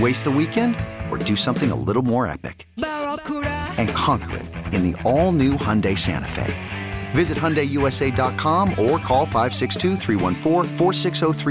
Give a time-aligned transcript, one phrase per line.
[0.00, 0.74] Waste the weekend
[1.08, 2.66] or do something a little more epic?
[2.76, 6.52] And conquer it in the all new Hyundai Santa Fe.
[7.12, 9.96] Visit HyundaiUSA.com or call 562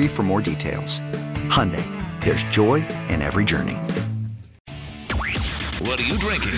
[0.09, 0.99] for more details.
[1.47, 1.85] Hyundai,
[2.21, 3.77] there's joy in every journey.
[5.79, 6.51] What are you drinking?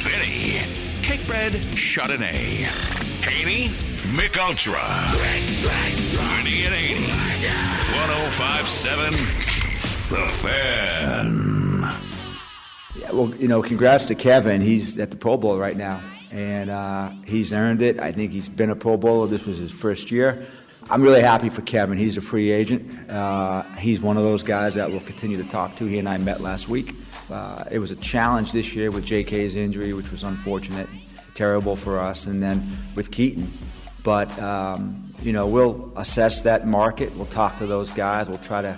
[0.00, 0.60] Vinny.
[1.02, 2.64] Cakebread Chardonnay.
[3.24, 3.68] Haney.
[4.16, 4.80] Mich Ultra.
[6.32, 7.12] Vinny and Haney.
[8.08, 9.67] 1057
[10.08, 11.86] The Fan.
[12.98, 14.62] Yeah, well, you know, congrats to Kevin.
[14.62, 18.00] He's at the Pro Bowl right now, and uh, he's earned it.
[18.00, 19.26] I think he's been a Pro Bowler.
[19.26, 20.46] This was his first year.
[20.88, 21.98] I'm really happy for Kevin.
[21.98, 23.10] He's a free agent.
[23.10, 25.84] Uh, he's one of those guys that we'll continue to talk to.
[25.84, 26.94] He and I met last week.
[27.30, 30.88] Uh, it was a challenge this year with JK's injury, which was unfortunate,
[31.34, 33.52] terrible for us, and then with Keaton.
[34.04, 37.14] But, um, you know, we'll assess that market.
[37.14, 38.30] We'll talk to those guys.
[38.30, 38.74] We'll try to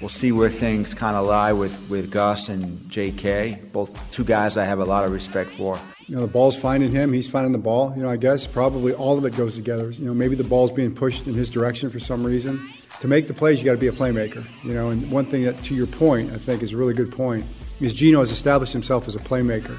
[0.00, 3.62] we'll see where things kind of lie with, with Gus and J.K.
[3.72, 5.78] Both two guys I have a lot of respect for.
[6.06, 7.12] You know, the ball's finding him.
[7.12, 7.92] He's finding the ball.
[7.96, 9.90] You know, I guess probably all of it goes together.
[9.90, 12.70] You know, maybe the ball's being pushed in his direction for some reason.
[13.00, 14.44] To make the plays, you got to be a playmaker.
[14.64, 17.12] You know, and one thing that, to your point, I think is a really good
[17.12, 17.44] point,
[17.80, 19.78] is Geno has established himself as a playmaker.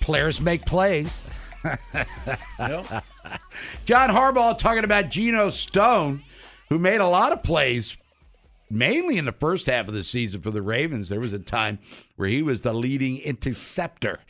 [0.00, 1.22] Players make plays.
[3.84, 6.22] John Harbaugh talking about Geno Stone,
[6.68, 7.96] who made a lot of plays
[8.70, 11.08] mainly in the first half of the season for the Ravens.
[11.08, 11.78] There was a time
[12.16, 14.20] where he was the leading interceptor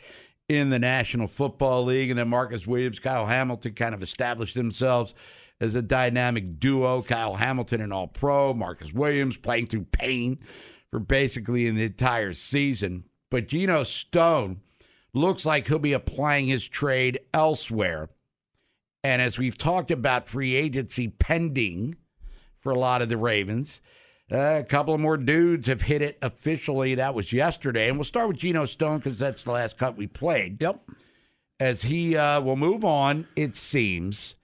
[0.49, 5.13] in the National Football League, and then Marcus Williams, Kyle Hamilton kind of established themselves
[5.59, 7.01] as a dynamic duo.
[7.01, 10.39] Kyle Hamilton, an All Pro, Marcus Williams playing through pain
[10.89, 13.03] for basically an entire season.
[13.29, 14.61] But Geno Stone
[15.13, 18.09] looks like he'll be applying his trade elsewhere.
[19.03, 21.95] And as we've talked about free agency pending
[22.59, 23.81] for a lot of the Ravens,
[24.31, 26.95] uh, a couple of more dudes have hit it officially.
[26.95, 27.87] That was yesterday.
[27.87, 30.61] And we'll start with Geno Stone because that's the last cut we played.
[30.61, 30.81] Yep.
[31.59, 34.35] As he uh, will move on, it seems.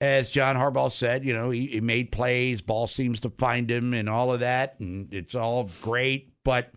[0.00, 3.94] As John Harbaugh said, you know, he, he made plays, ball seems to find him,
[3.94, 4.78] and all of that.
[4.78, 6.34] And it's all great.
[6.44, 6.70] But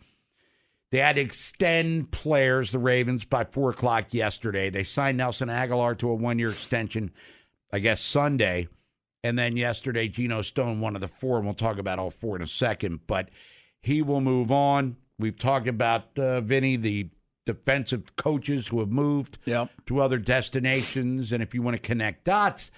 [0.92, 4.70] they had to extend players, the Ravens, by four o'clock yesterday.
[4.70, 7.12] They signed Nelson Agholor to a one year extension,
[7.72, 8.70] I guess, Sunday.
[9.24, 12.36] And then yesterday, Geno Stone, one of the four, and we'll talk about all four
[12.36, 13.30] in a second, but
[13.82, 14.96] he will move on.
[15.18, 17.10] We've talked about, uh, Vinny, the
[17.46, 19.70] defensive coaches who have moved Yep.
[19.88, 21.32] to other destinations.
[21.32, 22.72] And if you want to connect dots,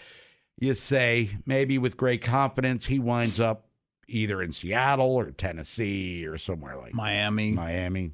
[0.57, 3.68] you say maybe with great confidence he winds up
[4.08, 8.12] either in Seattle or Tennessee or somewhere like Miami, Miami.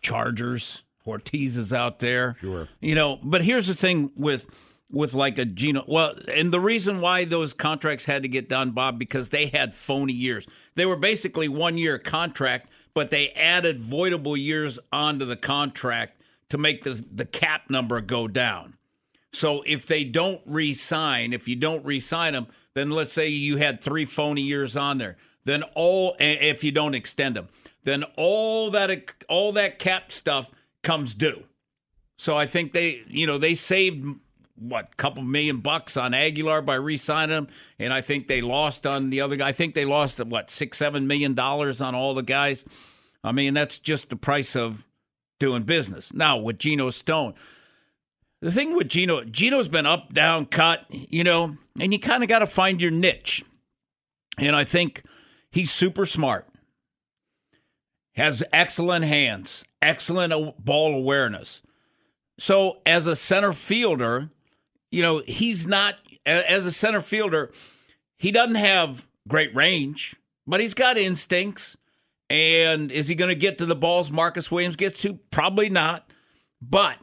[0.00, 2.36] Chargers, Ortiz is out there.
[2.40, 2.68] Sure.
[2.80, 4.46] You know, but here's the thing with
[4.90, 5.84] with like a Geno.
[5.86, 9.74] Well, and the reason why those contracts had to get done, Bob, because they had
[9.74, 10.46] phony years.
[10.74, 16.58] They were basically one year contract, but they added voidable years onto the contract to
[16.58, 18.74] make the the cap number go down.
[19.32, 23.82] So if they don't re-sign, if you don't re-sign them, then let's say you had
[23.82, 27.48] three phony years on there, then all if you don't extend them,
[27.84, 28.90] then all that
[29.28, 30.50] all that cap stuff
[30.82, 31.44] comes due.
[32.16, 34.04] So I think they, you know, they saved
[34.60, 39.10] what couple million bucks on Agholor by re-signing him, and I think they lost on
[39.10, 39.48] the other guy.
[39.48, 42.64] I think they lost what six, seven million dollars on all the guys.
[43.22, 44.86] I mean, that's just the price of
[45.40, 46.12] doing business.
[46.12, 47.34] Now with Geno Stone,
[48.40, 52.28] the thing with Geno, Geno's been up, down, cut, you know, and you kind of
[52.28, 53.44] got to find your niche.
[54.38, 55.02] And I think
[55.50, 56.46] He's super smart,
[58.14, 61.62] has excellent hands, excellent ball awareness.
[62.38, 64.30] So, as a center fielder,
[64.90, 67.50] you know, he's not, as a center fielder,
[68.18, 71.76] he doesn't have great range, but he's got instincts.
[72.30, 75.14] And is he going to get to the balls Marcus Williams gets to?
[75.30, 76.10] Probably not.
[76.60, 76.96] But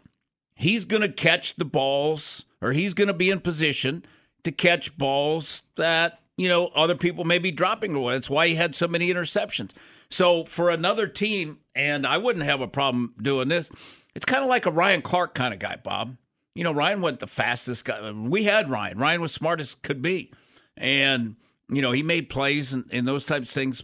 [0.56, 4.06] he's going to catch the balls, or he's going to be in position
[4.44, 8.14] to catch balls that, you know, other people may be dropping away.
[8.14, 9.72] That's why he had so many interceptions.
[10.10, 13.72] So for another team, and I wouldn't have a problem doing this,
[14.14, 16.18] it's kind of like a Ryan Clark kind of guy, Bob.
[16.56, 18.12] You know, Ryan wasn't the fastest guy.
[18.12, 18.98] We had Ryan.
[18.98, 20.32] Ryan was smart as could be.
[20.78, 21.36] And,
[21.70, 23.84] you know, he made plays and, and those types of things.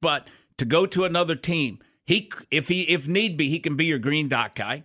[0.00, 3.86] But to go to another team, he if he if need be, he can be
[3.86, 4.84] your green dot guy.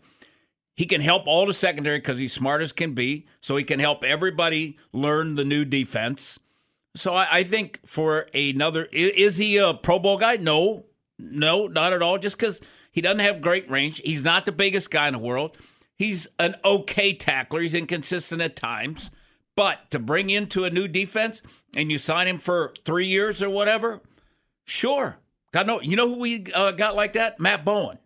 [0.75, 3.25] He can help all the secondary because he's smart as can be.
[3.41, 6.39] So he can help everybody learn the new defense.
[6.95, 10.37] So I, I think for another, is, is he a Pro Bowl guy?
[10.37, 10.85] No,
[11.17, 12.17] no, not at all.
[12.17, 12.61] Just because
[12.91, 15.57] he doesn't have great range, he's not the biggest guy in the world.
[15.97, 17.61] He's an okay tackler.
[17.61, 19.09] He's inconsistent at times.
[19.55, 21.41] But to bring into a new defense
[21.75, 24.01] and you sign him for three years or whatever,
[24.63, 25.17] sure.
[25.51, 27.39] God no, you know who we uh, got like that?
[27.39, 27.97] Matt Bowen.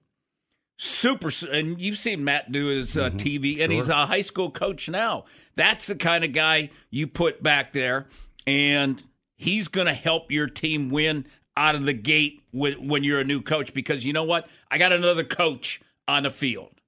[0.77, 4.89] Super, and you've seen Matt do his uh, TV, and he's a high school coach
[4.89, 5.25] now.
[5.55, 8.07] That's the kind of guy you put back there,
[8.47, 9.03] and
[9.35, 13.23] he's going to help your team win out of the gate with, when you're a
[13.23, 13.75] new coach.
[13.75, 14.47] Because you know what?
[14.71, 16.80] I got another coach on the field.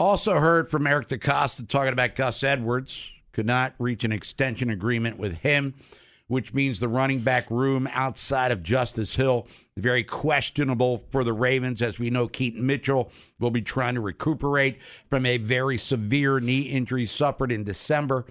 [0.00, 2.98] Also heard from Eric DeCosta talking about Gus Edwards.
[3.32, 5.74] Could not reach an extension agreement with him,
[6.26, 11.82] which means the running back room outside of Justice Hill very questionable for the Ravens.
[11.82, 14.78] As we know, Keaton Mitchell will be trying to recuperate
[15.10, 18.24] from a very severe knee injury suffered in December.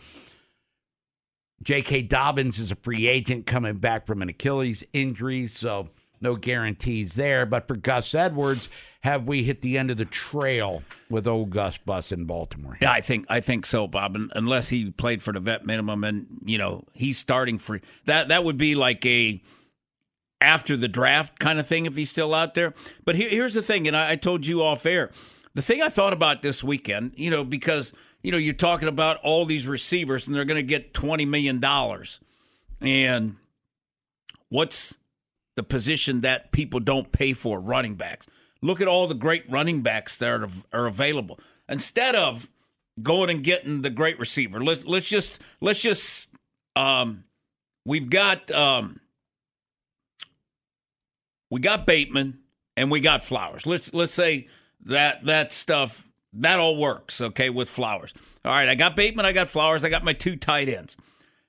[1.62, 2.02] J.K.
[2.02, 5.90] Dobbins is a free agent coming back from an Achilles injury, so
[6.20, 7.46] no guarantees there.
[7.46, 8.70] But for Gus Edwards,
[9.02, 12.78] have we hit the end of the trail with old Gus Bus in Baltimore?
[12.82, 14.18] Yeah, I think I think so, Bob.
[14.36, 17.82] Unless he played for the vet minimum, and you know he's starting free.
[18.06, 19.42] That that would be like a
[20.42, 22.74] after the draft kind of thing if he's still out there.
[23.06, 25.12] But here, here's the thing, and I, I told you off air.
[25.54, 29.18] The thing I thought about this weekend, you know, because you know you're talking about
[29.24, 32.20] all these receivers and they're going to get twenty million dollars,
[32.82, 33.38] and
[34.50, 34.98] what's
[35.56, 37.62] the position that people don't pay for?
[37.62, 38.28] Running backs.
[38.62, 41.40] Look at all the great running backs that are, are available.
[41.68, 42.50] Instead of
[43.02, 46.30] going and getting the great receiver, let's let's just let's just
[46.76, 47.24] um,
[47.86, 49.00] we've got um,
[51.50, 52.40] we got Bateman
[52.76, 53.66] and we got Flowers.
[53.66, 54.48] Let's let's say
[54.82, 58.14] that that stuff that all works, okay, with Flowers.
[58.46, 60.96] All right, I got Bateman, I got Flowers, I got my two tight ends.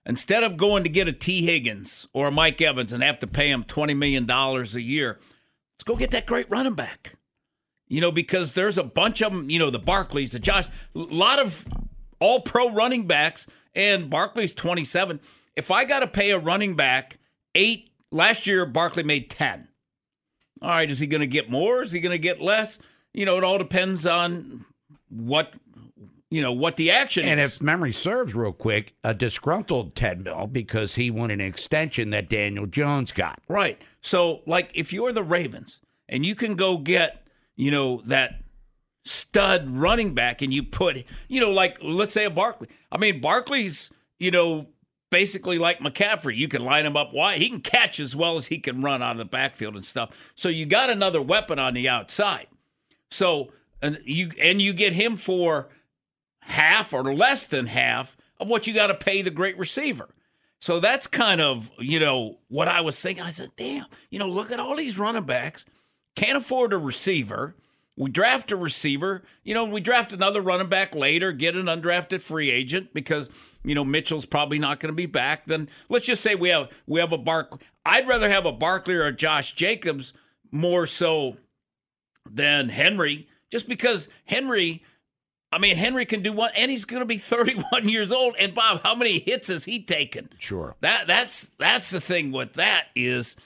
[0.06, 1.44] Instead of going to get a T.
[1.44, 5.20] Higgins or a Mike Evans and have to pay him $20 million a year,
[5.80, 7.14] let's go get that great running back.
[7.88, 10.98] You know, because there's a bunch of them, you know, the Barkleys, the Josh, a
[10.98, 11.66] lot of
[12.20, 15.20] all pro running backs, and Barkley's 27.
[15.56, 17.18] If I got to pay a running back
[17.54, 19.68] eight, last year Barkley made 10.
[20.60, 21.82] All right, is he going to get more?
[21.82, 22.78] Is he going to get less?
[23.14, 24.66] You know, it all depends on
[25.08, 25.54] what
[26.30, 27.28] you know what the action is.
[27.28, 27.54] and is.
[27.54, 32.28] if memory serves, real quick, a disgruntled Ted Mill because he won an extension that
[32.28, 33.40] Daniel Jones got.
[33.48, 33.82] Right.
[34.02, 37.26] So, like, if you're the Ravens and you can go get,
[37.56, 38.42] you know, that
[39.04, 42.68] stud running back and you put, you know, like, let's say a Barkley.
[42.90, 44.66] I mean, Barkley's, you know,
[45.10, 46.36] basically like McCaffrey.
[46.36, 47.40] You can line him up wide.
[47.40, 50.32] He can catch as well as he can run out of the backfield and stuff.
[50.34, 52.46] So you got another weapon on the outside.
[53.10, 53.52] So
[53.82, 55.68] and you and you get him for
[56.42, 60.08] half or less than half of what you got to pay the great receiver.
[60.60, 63.24] So that's kind of, you know, what I was thinking.
[63.24, 65.64] I said, damn, you know, look at all these running backs.
[66.16, 67.56] Can't afford a receiver.
[67.96, 69.22] We draft a receiver.
[69.42, 73.30] You know, we draft another running back later, get an undrafted free agent because,
[73.64, 75.46] you know, Mitchell's probably not going to be back.
[75.46, 77.60] Then let's just say we have we have a Barkley.
[77.84, 80.12] I'd rather have a Barkley or a Josh Jacobs
[80.50, 81.36] more so
[82.30, 84.82] than Henry, just because Henry
[85.52, 88.36] I mean, Henry can do one, and he's going to be 31 years old.
[88.38, 90.28] And Bob, how many hits has he taken?
[90.38, 90.76] Sure.
[90.80, 93.36] That that's that's the thing with that is,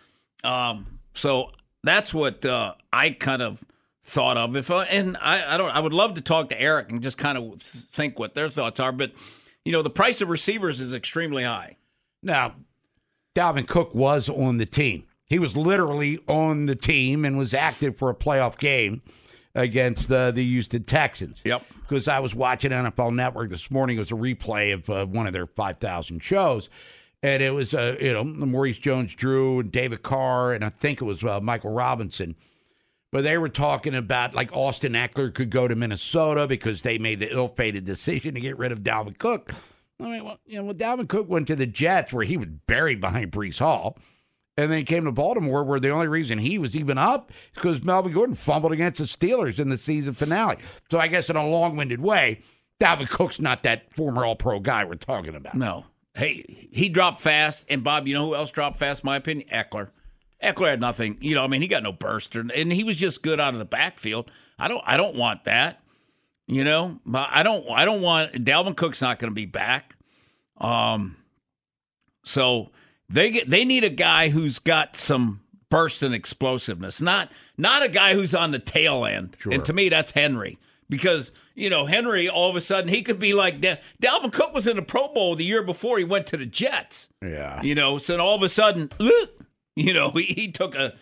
[0.42, 1.50] um, so
[1.82, 3.64] that's what uh, I kind of
[4.04, 4.54] thought of.
[4.56, 7.16] If I, and I, I don't, I would love to talk to Eric and just
[7.16, 8.92] kind of think what their thoughts are.
[8.92, 9.12] But
[9.64, 11.76] you know, the price of receivers is extremely high.
[12.22, 12.54] Now,
[13.34, 15.04] Dalvin Cook was on the team.
[15.26, 19.02] He was literally on the team and was active for a playoff game
[19.54, 21.42] against uh, the Houston Texans.
[21.44, 21.62] Yep.
[21.82, 23.96] Because I was watching NFL Network this morning.
[23.96, 26.68] It was a replay of uh, one of their 5,000 shows.
[27.22, 31.04] and it was uh, you know Maurice Jones-Drew and David Carr, and I think it
[31.04, 32.36] was uh, Michael Robinson.
[33.12, 37.20] But they were talking about like Austin Ekeler could go to Minnesota because they made
[37.20, 39.52] the ill-fated decision to get rid of Dalvin Cook.
[40.00, 42.48] I mean, well, you know, when Dalvin Cook went to the Jets, where he was
[42.66, 43.96] buried behind Breece Hall,
[44.56, 47.36] and then he came to Baltimore, where the only reason he was even up is
[47.54, 50.58] because Melvin Gordon fumbled against the Steelers in the season finale.
[50.90, 52.40] So I guess in a long-winded way,
[52.80, 55.54] Dalvin Cook's not that former All-Pro guy we're talking about.
[55.54, 55.86] No.
[56.14, 59.02] Hey, he dropped fast, and Bob, you know who else dropped fast?
[59.02, 59.90] In my opinion, Ekeler.
[60.42, 61.18] Ekeler had nothing.
[61.20, 63.58] You know, I mean, he got no burst, and he was just good out of
[63.58, 64.30] the backfield.
[64.58, 65.80] I don't, I don't want that.
[66.46, 68.44] You know, but I don't, I don't want.
[68.44, 69.96] Dalvin Cook's not going to be back.
[70.58, 71.16] Um,
[72.22, 72.70] so
[73.08, 77.88] they get, they need a guy who's got some burst and explosiveness, not, not a
[77.88, 79.36] guy who's on the tail end.
[79.38, 79.52] Sure.
[79.52, 80.58] And to me, that's Henry
[80.88, 83.82] because you know Henry all of a sudden he could be like that.
[84.02, 87.08] Dalvin Cook was in the Pro Bowl the year before he went to the Jets.
[87.22, 87.62] Yeah.
[87.62, 88.90] You know, so all of a sudden,
[89.76, 90.94] you know, he, he took a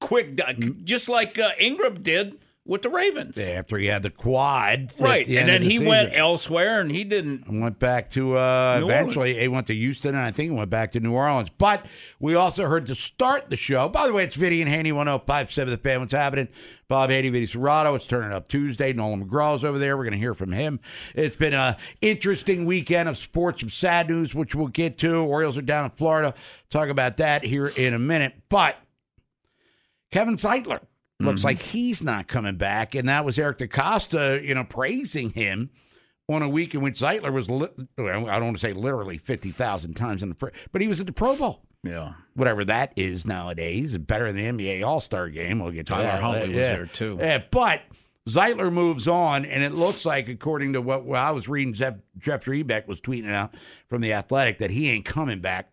[0.00, 0.40] quick,
[0.84, 3.36] just like uh, Ingram did with the Ravens.
[3.36, 5.26] After he had the quad, Right.
[5.26, 7.44] the And then the he went elsewhere and he didn't.
[7.60, 10.92] went back to uh, eventually he went to Houston and I think he went back
[10.92, 11.50] to New Orleans.
[11.58, 11.84] But
[12.18, 13.88] we also heard to start the show.
[13.90, 16.00] By the way, it's Vinny and Haney 1057 the fan.
[16.00, 16.48] What's happening?
[16.88, 17.96] Bob Haney, Vinny Cerrato.
[17.96, 18.92] It's turning up Tuesday.
[18.94, 19.96] Nolan McGraw's over there.
[19.96, 20.80] We're going to hear from him.
[21.14, 25.16] It's been a interesting weekend of sports, some sad news, which we'll get to.
[25.16, 26.34] Orioles are down in Florida.
[26.70, 28.34] Talk about that here in a minute.
[28.48, 28.76] But
[30.10, 30.80] Kevin Zeitler
[31.20, 31.46] looks Mm-hmm.
[31.46, 35.70] like he's not coming back, and that was Eric DeCosta, you know, praising him
[36.28, 37.68] on a week in which Zeitler was, li-
[37.98, 40.98] I don't want to say literally fifty thousand times in the, pro- but he was
[41.00, 42.14] at the Pro Bowl, Yeah.
[42.34, 45.58] whatever that is nowadays, better than the NBA All Star Game.
[45.60, 46.22] We'll get to Tyler that.
[46.22, 46.76] Huntley was Yeah.
[46.76, 47.16] there, too.
[47.20, 47.82] Yeah, but.
[48.26, 51.96] Zeitler moves on, and it looks like, according to what well, I was reading, Jeff,
[52.16, 53.54] Jeff Zrebiec was tweeting out
[53.90, 55.70] from the Athletic that he ain't coming back.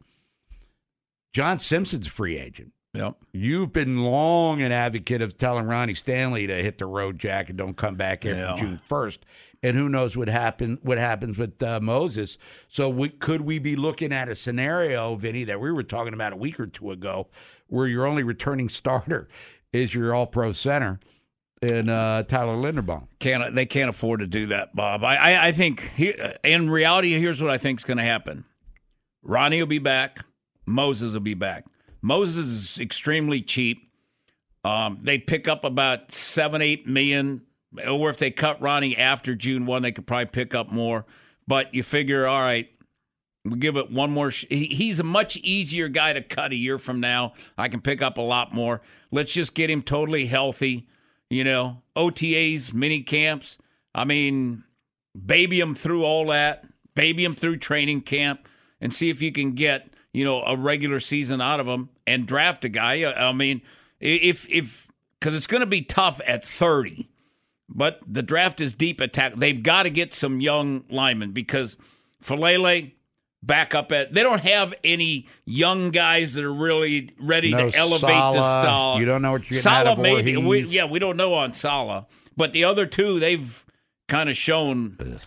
[1.34, 2.74] John Simpson's a free agent.
[2.94, 3.16] Yep.
[3.32, 7.58] You've been long an advocate of telling Ronnie Stanley to hit the road jack and
[7.58, 8.56] don't come back after Yeah.
[8.58, 9.26] June first.
[9.64, 12.38] And who knows what happen what happens with uh, Moses?
[12.68, 16.34] So we, could we be looking at a scenario, Vinny, that we were talking about
[16.34, 17.28] a week or two ago,
[17.68, 19.28] where your only returning starter
[19.72, 21.00] is your All Pro center
[21.62, 23.08] and uh, Tyler Linderbaum?
[23.20, 25.04] Can't they can't afford to do that, Bob?
[25.04, 28.44] I I, I think he, in reality, here's what I think is going to happen.
[29.24, 30.26] Ronnie will be back.
[30.66, 31.66] Moses will be back.
[32.02, 33.92] Moses is extremely cheap.
[34.64, 37.42] Um, they pick up about seven, eight million,
[37.88, 41.06] or if they cut Ronnie after June one, they could probably pick up more.
[41.48, 42.70] But you figure, all right,
[43.44, 44.32] we give it one more.
[44.32, 47.34] Sh- he's a much easier guy to cut a year from now.
[47.58, 48.82] I can pick up a lot more.
[49.12, 50.88] Let's just get him totally healthy.
[51.30, 53.58] You know, OTAs, mini camps.
[53.96, 54.64] I mean,
[55.26, 56.66] baby him through all that.
[56.94, 58.48] Baby him through training camp,
[58.82, 62.26] and see if you can get you know a regular season out of him and
[62.26, 63.04] draft a guy.
[63.04, 63.62] I I mean,
[64.00, 64.88] if if
[65.20, 67.08] because it's going to be tough at thirty.
[67.74, 69.36] But the draft is deep attack.
[69.36, 71.78] They've got to get some young linemen because
[72.22, 72.92] Faalele
[73.42, 74.12] back up at.
[74.12, 78.64] They don't have any young guys that are really ready No to elevate the Salah.
[78.64, 79.00] style.
[79.00, 80.36] You don't know what you're getting out of maybe.
[80.36, 83.66] We, yeah, we don't know on Salah, but the other two they've
[84.10, 85.20] kind of shown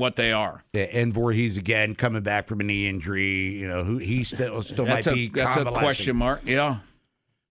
[0.00, 0.64] what they are.
[0.72, 3.52] Yeah, and Vorhees again coming back from a knee injury.
[3.58, 6.40] You know, who he still still That's might a be that's a question mark.
[6.44, 6.78] Yeah.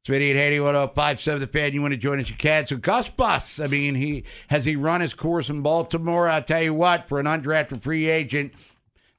[0.08, 0.96] Smitty and Haiti, what up?
[0.96, 1.74] The fan.
[1.74, 2.30] You want to join us?
[2.30, 2.66] You can.
[2.66, 3.60] So Gus Bus.
[3.60, 6.28] I mean, he has he run his course in Baltimore.
[6.30, 8.54] I tell you what, for an undrafted free agent,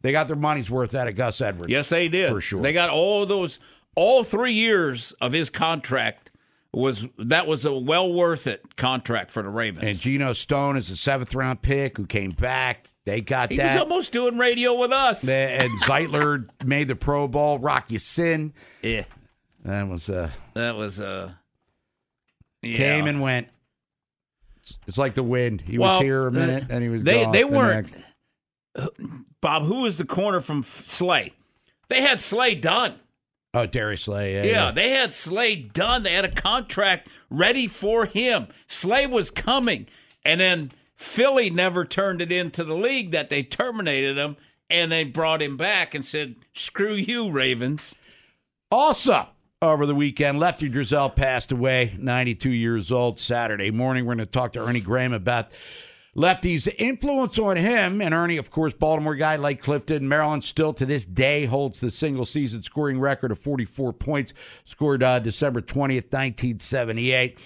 [0.00, 1.70] they got their money's worth out of Gus Edwards.
[1.70, 2.30] Yes, they did.
[2.30, 2.62] For sure.
[2.62, 3.58] They got all those
[3.94, 6.29] all three years of his contract
[6.72, 9.84] was that was a well worth it contract for the Ravens.
[9.84, 12.88] And Geno Stone is a seventh round pick who came back.
[13.06, 13.74] They got he that.
[13.74, 15.26] was almost doing radio with us.
[15.26, 17.58] and Zeitler made the Pro Bowl.
[17.58, 18.52] Rocky Sin.
[18.82, 19.04] yeah.
[19.64, 21.32] That was uh That was uh
[22.62, 22.76] yeah.
[22.76, 23.48] came and went.
[24.86, 25.62] It's- like the wind.
[25.62, 27.96] He Well, was here a uh, minute, and he was they- gone they the weren't-.
[29.40, 31.32] Bob, who was the corner from Slay?
[31.88, 32.94] They had Slay done.
[33.52, 34.34] Oh, Darius Slay.
[34.34, 36.02] Yeah, Yeah, they had Slay done.
[36.02, 38.46] They had a contract ready for him.
[38.66, 39.86] Slay was coming.
[40.24, 44.36] And then Philly never turned it into the league that they terminated him
[44.68, 47.94] and they brought him back and said, Screw you, Ravens.
[48.70, 49.26] Also,
[49.60, 54.06] over the weekend, Lefty Driesell passed away, 92 years old, Saturday morning.
[54.06, 55.50] We're going to talk to Ernie Graham about
[56.20, 58.02] Lefty's influence on him.
[58.02, 61.90] And Ernie, of course, Baltimore guy, Lake Clifton, Maryland, still to this day holds the
[61.90, 64.34] single season scoring record of 44 points,
[64.66, 67.38] scored uh, December 20th, 1978.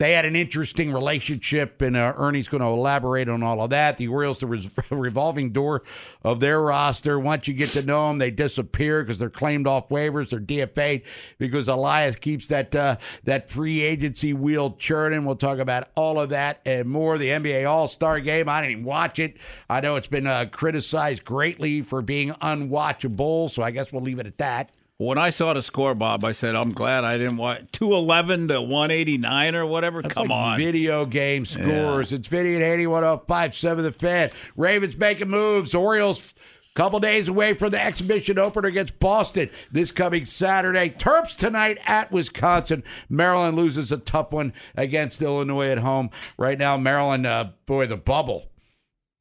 [0.00, 3.96] They had an interesting relationship, and uh, Ernie's going to elaborate on all of that.
[3.96, 5.84] The Orioles, the res- revolving door
[6.24, 7.16] of their roster.
[7.16, 10.30] Once you get to know them, they disappear because they're claimed off waivers.
[10.30, 11.02] They're DFA'd
[11.38, 15.24] because Elias keeps that uh, that free agency wheel churning.
[15.24, 17.16] We'll talk about all of that and more.
[17.16, 18.48] The NBA All Star Game.
[18.48, 19.36] I didn't even watch it.
[19.70, 24.18] I know it's been uh, criticized greatly for being unwatchable, so I guess we'll leave
[24.18, 24.70] it at that.
[24.96, 28.62] When I saw the score, Bob, I said, I'm glad I didn't watch 211 to
[28.62, 30.02] 189 or whatever.
[30.02, 30.58] That's Come like on.
[30.58, 32.12] Video game scores.
[32.12, 34.30] It's video at 81.57 the fan.
[34.56, 35.74] Ravens making moves.
[35.74, 36.28] Orioles
[36.74, 40.90] couple days away from the exhibition opener against Boston this coming Saturday.
[40.90, 42.82] Terps tonight at Wisconsin.
[43.08, 46.10] Maryland loses a tough one against Illinois at home.
[46.36, 48.48] Right now, Maryland, uh, boy, the bubble.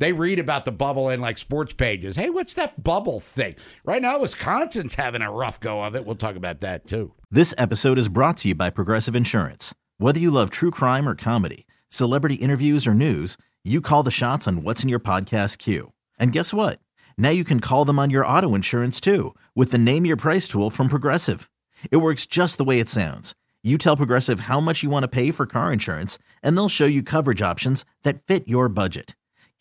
[0.04, 2.18] They read about the bubble in like sports pages.
[2.18, 3.56] Hey, what's that bubble thing?
[3.86, 6.06] Right now, Wisconsin's having a rough go of it.
[6.06, 7.14] We'll talk about that too.
[7.32, 9.74] This episode is brought to you by Progressive Insurance.
[10.00, 14.46] Whether you love true crime or comedy, celebrity interviews or news, you call the shots
[14.46, 15.94] on what's in your podcast queue.
[16.20, 16.82] And guess what?
[17.18, 20.50] Now you can call them on your auto insurance too with the Name Your Price
[20.50, 21.50] tool from Progressive.
[21.92, 23.36] It works just the way it sounds.
[23.64, 26.88] You tell Progressive how much you want to pay for car insurance, and they'll show
[26.88, 29.16] you coverage options that fit your budget.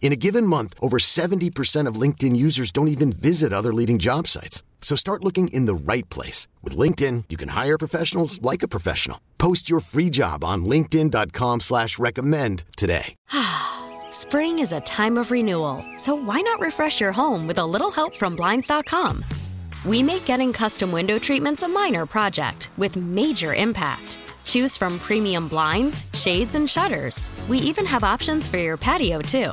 [0.00, 4.26] In a given month, over 70% of LinkedIn users don't even visit other leading job
[4.26, 4.62] sites.
[4.80, 6.48] So start looking in the right place.
[6.62, 9.20] With LinkedIn, you can hire professionals like a professional.
[9.36, 13.14] Post your free job on linkedin.com slash recommend today.
[14.10, 17.90] Spring is a time of renewal, so why not refresh your home with a little
[17.90, 19.24] help from Blinds.com?
[19.84, 24.18] We make getting custom window treatments a minor project with major impact.
[24.44, 27.30] Choose from premium blinds, shades, and shutters.
[27.48, 29.52] We even have options for your patio, too.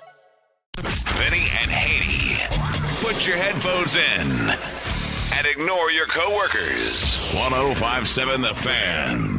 [1.21, 2.37] Vinny and Haney.
[3.01, 4.31] Put your headphones in
[5.37, 7.17] and ignore your coworkers.
[7.33, 9.37] 1057 The Fan.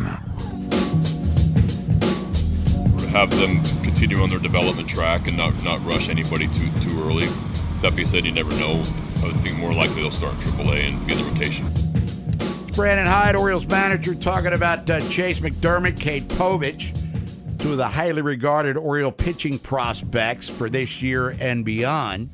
[3.13, 7.27] have them continue on their development track and not, not rush anybody too too early.
[7.83, 8.83] That being said, you never know.
[9.23, 11.67] I would think more likely they'll start in AAA and be in the rotation.
[12.75, 16.97] Brandon Hyde, Orioles manager, talking about uh, Chayce McDermott, Cade Povich,
[17.63, 22.31] two of the highly regarded Oriole pitching prospects for this year and beyond.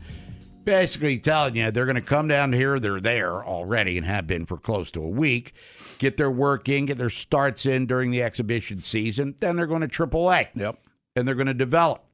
[0.65, 2.81] Basically telling you they're going to come down here.
[2.81, 5.53] They're there already and have been for close to a week.
[5.99, 9.35] Get their work in, get their starts in during the exhibition season.
[9.39, 10.49] Then they're going to AAA.
[10.55, 10.79] Yep.
[11.15, 12.05] And they're going to develop,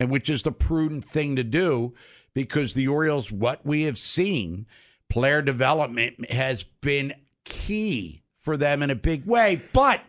[0.00, 1.92] and which is the prudent thing to do
[2.32, 4.64] because the Orioles, what we have seen,
[5.10, 7.12] player development has been
[7.44, 9.62] key for them in a big way.
[9.74, 10.00] But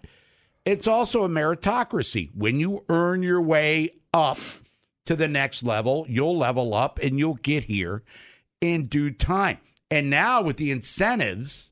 [0.68, 2.30] it's also a meritocracy.
[2.36, 4.38] When you earn your way up
[5.06, 8.04] to the next level, you'll level up and you'll get here
[8.60, 9.60] in due time.
[9.90, 11.72] And now with the incentives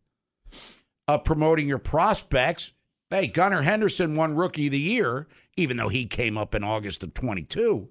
[1.10, 2.72] of promoting your prospects,
[3.10, 5.28] hey, Gunnar Henderson won Rookie of the Year,
[5.58, 7.90] even though he came up in August of 22.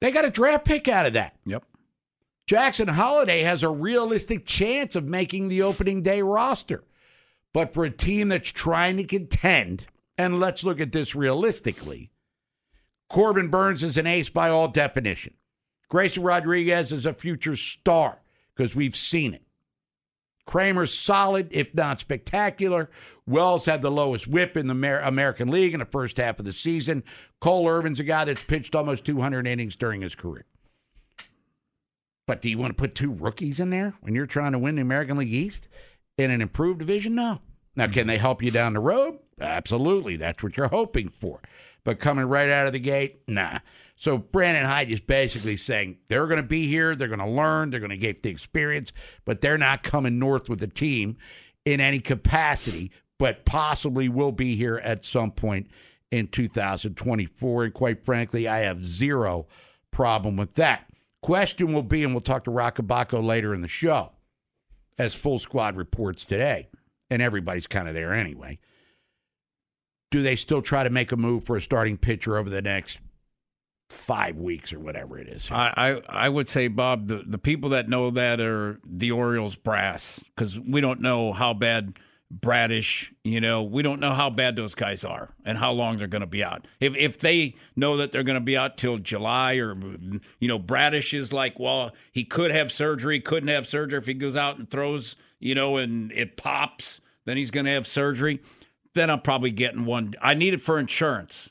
[0.00, 1.36] They got a draft pick out of that.
[1.44, 1.64] Yep.
[2.46, 6.84] Jackson Holliday has a realistic chance of making the opening day roster.
[7.52, 9.86] But for a team that's trying to contend,
[10.16, 12.12] and let's look at this realistically,
[13.08, 15.34] Corbin Burnes is an ace by all definition.
[15.88, 18.20] Grayson Rodriguez is a future star
[18.54, 19.42] because we've seen it.
[20.46, 22.90] Kremer's solid, if not spectacular.
[23.26, 26.44] Wells had the lowest whip in the Amer- American League in the first half of
[26.44, 27.04] the season.
[27.40, 30.46] Cole Irvin's a guy that's pitched almost 200 innings during his career.
[32.26, 34.76] But do you want to put two rookies in there when you're trying to win
[34.76, 35.68] the American League East
[36.22, 37.14] in an improved division?
[37.14, 37.40] No.
[37.76, 39.18] Now, can they help you down the road?
[39.40, 40.16] Absolutely.
[40.16, 41.40] That's what you're hoping for.
[41.84, 43.58] but coming right out of the gate, nah.
[43.96, 47.70] So Brandon Hyde is basically saying they're going to be here, they're going to learn,
[47.70, 48.92] they're going to get the experience,
[49.24, 51.16] but they're not coming north with the team
[51.64, 55.68] in any capacity, but possibly will be here at some point
[56.10, 57.64] in 2024.
[57.64, 59.46] And quite frankly, I have zero
[59.90, 60.86] problem with that.
[61.20, 64.12] Question will be, and we'll talk to Roch Kubatko later in the show,
[65.00, 66.68] as full squad reports today,
[67.08, 68.58] and everybody's kind of there anyway.
[70.10, 73.00] Do they still try to make a move for a starting pitcher over the next
[73.88, 75.50] five weeks or whatever it is?
[75.50, 75.72] I,
[76.08, 80.20] I, I would say, Bob, the, the people that know that are the Orioles brass
[80.34, 81.98] because we don't know how bad
[82.30, 86.06] Bradish, you know, we don't know how bad those guys are and how long they're
[86.06, 86.66] going to be out.
[86.78, 89.74] If if they know that they're going to be out till July or
[90.38, 94.14] you know, Bradish is like, well, he could have surgery, couldn't have surgery if he
[94.14, 98.40] goes out and throws, you know, and it pops, then he's going to have surgery.
[98.94, 100.14] Then I'm probably getting one.
[100.22, 101.50] I need it for insurance.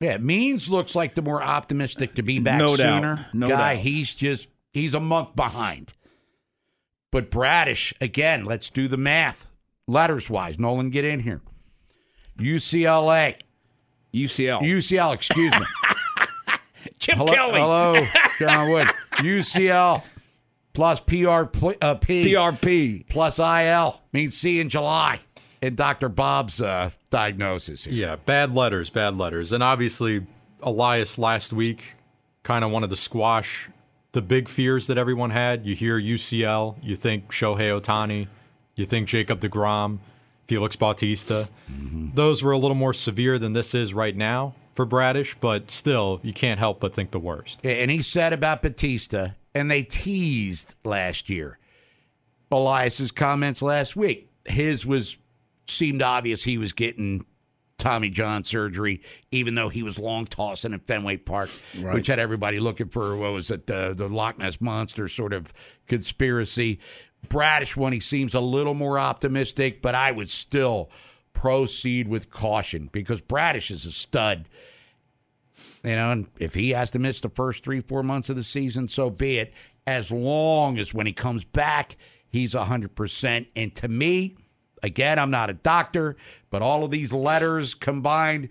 [0.00, 3.02] Yeah, Means looks like the more optimistic to be back No doubt.
[3.02, 3.26] sooner.
[3.32, 3.82] No guy, doubt.
[3.82, 5.92] he's just he's a month behind.
[7.10, 9.47] But Bradish, again, let's do the math.
[9.88, 11.40] Letters wise, Nolan, get in here.
[12.38, 13.36] UCLA.
[14.14, 14.60] UCL.
[14.60, 15.66] UCL, excuse me.
[16.98, 17.58] Chip hello, Kelly.
[17.58, 18.06] hello,
[18.38, 18.86] John Wood.
[19.16, 20.02] UCL
[20.74, 23.08] plus PRP, uh, P PRP.
[23.08, 25.20] plus IL means C in July
[25.62, 26.08] in Dr.
[26.08, 27.94] Bob's uh, diagnosis here.
[27.94, 29.52] Yeah, bad letters, bad letters.
[29.52, 30.26] And obviously,
[30.62, 31.94] Elias last week
[32.42, 33.68] kind of wanted to squash
[34.12, 35.66] the big fears that everyone had.
[35.66, 38.28] You hear UCL, you think Shohei Ohtani,
[38.78, 39.98] you think Jacob DeGrom,
[40.44, 41.48] Felix Bautista.
[42.14, 46.20] Those were a little more severe than this is right now for Bradish, but still,
[46.22, 47.60] you can't help but think the worst.
[47.64, 51.58] And he said about Bautista, and they teased last year.
[52.50, 54.30] Elias's comments last week.
[54.46, 55.16] His was
[55.66, 57.26] seemed obvious he was getting
[57.78, 62.58] Tommy John surgery, even though he was long tossing in Fenway Park, which had everybody
[62.58, 65.52] looking for what was it, the the Loch Ness monster sort of
[65.86, 66.80] conspiracy.
[67.28, 70.90] Bradish one, he seems a little more optimistic, but I would still
[71.32, 74.48] proceed with caution because Bradish is a stud.
[75.84, 78.44] You know, and if he has to miss the first three, four months of the
[78.44, 79.52] season, so be it.
[79.86, 81.96] As long as when he comes back,
[82.28, 83.46] he's 100%.
[83.56, 84.36] And to me,
[84.82, 86.16] again, I'm not a doctor,
[86.50, 88.48] but all of these letters combined,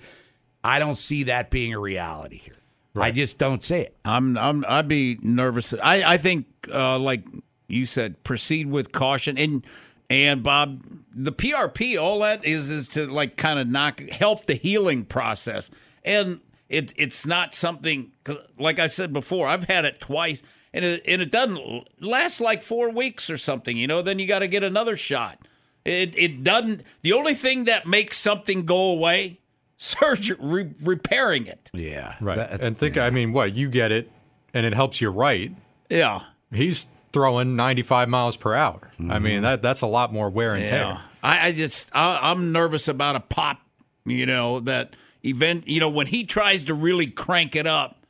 [0.64, 2.56] I don't see that being a reality here.
[3.00, 3.96] I just don't see it.
[4.06, 5.72] I'm, I'm I'd be nervous.
[5.84, 7.24] I I think uh, like
[7.68, 9.66] you said, proceed with caution and
[10.10, 14.54] and Bob, the PRP, all that is is to like kind of knock help the
[14.54, 15.70] healing process,
[16.06, 18.12] and it it's not something
[18.58, 19.48] like I said before.
[19.48, 20.42] I've had it twice,
[20.74, 23.76] and it and it doesn't last like four weeks or something.
[23.76, 25.46] You know, then you got to get another shot.
[25.84, 26.84] It it doesn't.
[27.02, 29.42] The only thing that makes something go away,
[29.78, 31.70] surgery re- repairing it.
[31.74, 32.16] Yeah.
[32.22, 32.40] Right.
[32.40, 33.56] and think, I mean, what?
[33.56, 34.10] You get it,
[34.54, 35.54] and it helps you right.
[35.90, 36.22] Yeah.
[36.52, 36.86] He's
[37.18, 38.92] throwing 95 miles per hour.
[39.00, 39.42] I mean, mm-hmm.
[39.42, 41.02] that that's a lot more wear and tear.
[41.24, 43.60] I, I just I, I'm nervous about a pop.
[44.06, 45.68] You know that event.
[45.68, 48.06] You know when he tries to really crank it up.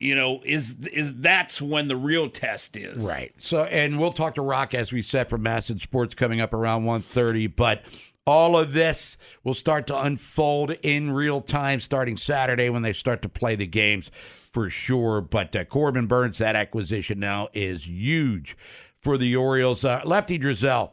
[0.00, 3.04] You know is is that's when the real test is.
[3.04, 3.32] Right.
[3.38, 6.84] So, and we'll talk to Roch as we said from MASN Sports coming up around
[6.84, 7.82] 1.30, but
[8.26, 13.20] all of this will start to unfold in real time starting Saturday when they start
[13.22, 14.10] to play the games
[14.52, 15.20] for sure.
[15.20, 18.56] But uh, Corbin Burnes, that acquisition now is huge
[19.00, 19.84] for the Orioles.
[19.84, 20.92] Uh, Lefty Driesell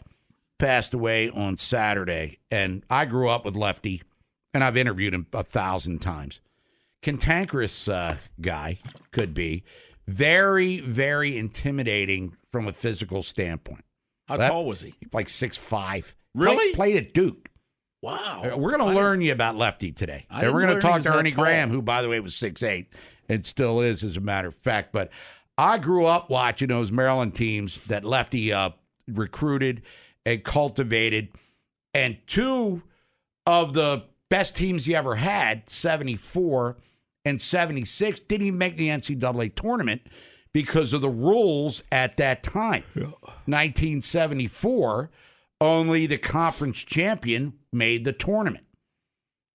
[0.59, 4.01] passed away on Saturday, and I grew up with Lefty,
[4.53, 6.39] and I've interviewed him a thousand times.
[7.01, 8.79] Cantankerous uh, guy,
[9.11, 9.63] could be.
[10.07, 13.85] Very, very intimidating from a physical standpoint.
[14.27, 14.93] How That- tall was he?
[15.13, 16.15] Like six five.
[16.35, 16.73] Really?
[16.73, 17.49] Played at Duke.
[18.01, 18.43] Wow.
[18.43, 20.25] Uh, We're going to learn you about Lefty today.
[20.29, 21.31] I and we're going to talk to Ernie.
[21.31, 22.87] Graham, who, by the way, was six eight
[23.29, 24.91] and still is, as a matter of fact.
[24.91, 25.11] But
[25.57, 28.71] I grew up watching those Maryland teams that Lefty uh,
[29.07, 29.83] recruited
[30.25, 31.29] and cultivated.
[31.93, 32.81] And two
[33.45, 36.77] of the best teams he ever had, 74
[37.25, 40.01] and 76, didn't even make the NCAA tournament
[40.53, 42.83] because of the rules at that time.
[42.95, 45.11] 1974,
[45.61, 48.65] only the conference champion made the tournament.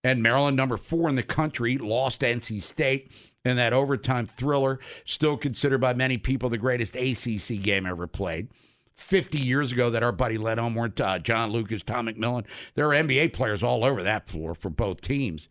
[0.04, 3.10] And Maryland, number four in the country, lost to NC State
[3.44, 8.48] in that overtime thriller, still considered by many people the greatest ACC game ever played.
[8.94, 12.44] 50 years ago, that our buddy Len Elmore, uh, John Lucas, Tom McMillan,
[12.76, 15.48] there were NBA players all over that floor for both teams.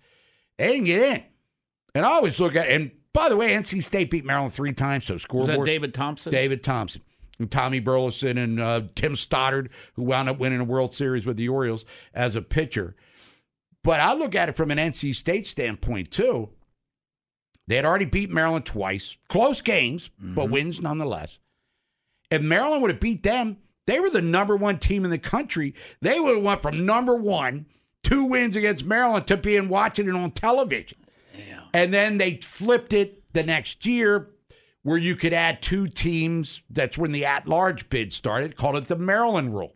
[0.57, 1.23] They didn't get in.
[1.93, 5.05] And I always look at, and by the way, NC State beat Maryland three times,
[5.05, 5.59] so Was scoreboard.
[5.59, 6.31] that David Thompson?
[6.31, 7.01] David Thompson.
[7.39, 11.37] And Tommy Burleson and uh, Tim Stoddard, who wound up winning a World Series with
[11.37, 12.95] the Orioles as a pitcher.
[13.83, 16.49] But I look at it from an NC State standpoint too.
[17.67, 21.39] They had already beat Maryland twice, close games, but wins nonetheless.
[22.31, 25.75] If Maryland would have beat them, they were the number one team in the country.
[26.01, 27.65] They would have went from number one,
[28.03, 30.97] two wins against Maryland, to being watching it on television.
[31.73, 34.29] And then they flipped it the next year
[34.85, 36.61] where you could add two teams.
[36.69, 39.73] That's when the at large bid started, called it the Maryland rule.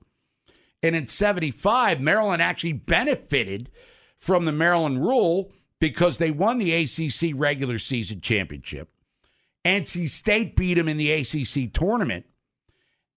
[0.84, 3.72] And in 75, Maryland actually benefited
[4.20, 8.90] from the Maryland rule because they won the ACC regular season championship.
[9.66, 12.28] NC State beat them in the ACC tournament.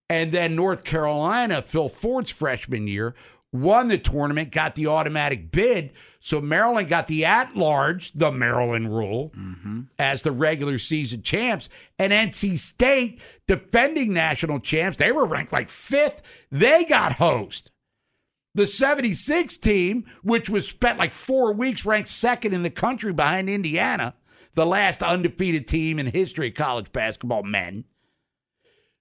[0.09, 3.15] And then North Carolina, Phil Ford's freshman year,
[3.53, 5.93] won the tournament, got the automatic bid.
[6.21, 9.83] So Maryland got the at large, the Maryland rule, mm-hmm.
[9.99, 11.69] as the regular season champs.
[11.99, 16.23] And NC State, defending national champs, they were ranked like fifth.
[16.51, 17.71] They got host.
[18.55, 23.49] The 76 team, which was spent like four weeks ranked second in the country behind
[23.49, 24.15] Indiana,
[24.55, 27.85] the last undefeated team in history of college basketball men,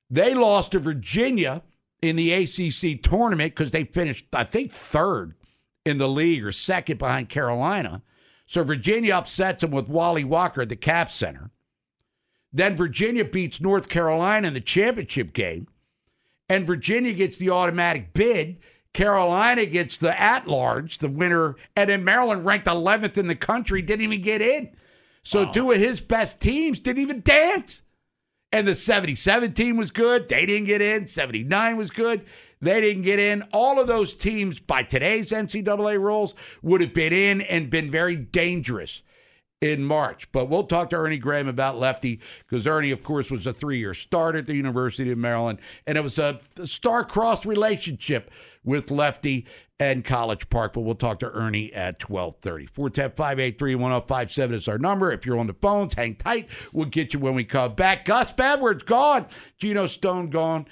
[0.09, 1.63] they lost to Virginia
[2.01, 5.35] in the ACC tournament because they finished, I think, third
[5.85, 8.01] in the league or second behind Carolina.
[8.47, 11.51] So Virginia upsets them with Wally Walker at the Cap Center.
[12.51, 15.67] Then Virginia beats North Carolina in the championship game.
[16.49, 18.57] And Virginia gets the automatic bid.
[18.93, 21.55] Carolina gets the at large, the winner.
[21.77, 24.75] And then Maryland, ranked 11th in the country, didn't even get in.
[25.23, 27.83] So two of his best teams didn't even dance.
[28.51, 30.27] And the 77 team was good.
[30.27, 31.07] They didn't get in.
[31.07, 32.25] 79 was good.
[32.61, 33.43] They didn't get in.
[33.53, 38.15] All of those teams, by today's NCAA rules, would have been in and been very
[38.15, 39.01] dangerous
[39.61, 40.31] in March.
[40.31, 43.79] But we'll talk to Ernie Graham about Lefty because Ernie, of course, was a three
[43.79, 45.59] year starter at the University of Maryland.
[45.87, 48.29] And it was a star-crossed relationship
[48.63, 49.47] with Lefty
[49.81, 50.73] and College Park.
[50.73, 52.67] But we'll talk to Ernie at 1230.
[52.67, 55.11] 410-583-1057 is our number.
[55.11, 56.47] If you're on the phones, hang tight.
[56.71, 58.05] We'll get you when we come back.
[58.05, 59.25] Gus Edwards gone.
[59.57, 60.67] Geno Stone gone.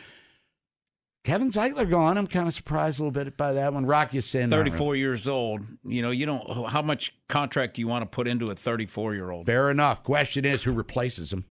[1.26, 2.17] Kevin Zeitler gone.
[2.17, 3.86] I'm kind of surprised a little bit by that one.
[3.86, 4.52] Rock you sin.
[4.52, 5.62] 34 years old.
[5.84, 6.69] You know, you don't.
[6.69, 9.45] How much contract do you want to put into a 34 year old?
[9.48, 10.04] Fair enough.
[10.04, 11.45] Question is, who replaces him?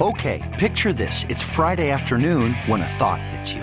[0.00, 1.26] Okay, picture this.
[1.28, 3.62] It's Friday afternoon when a thought hits you.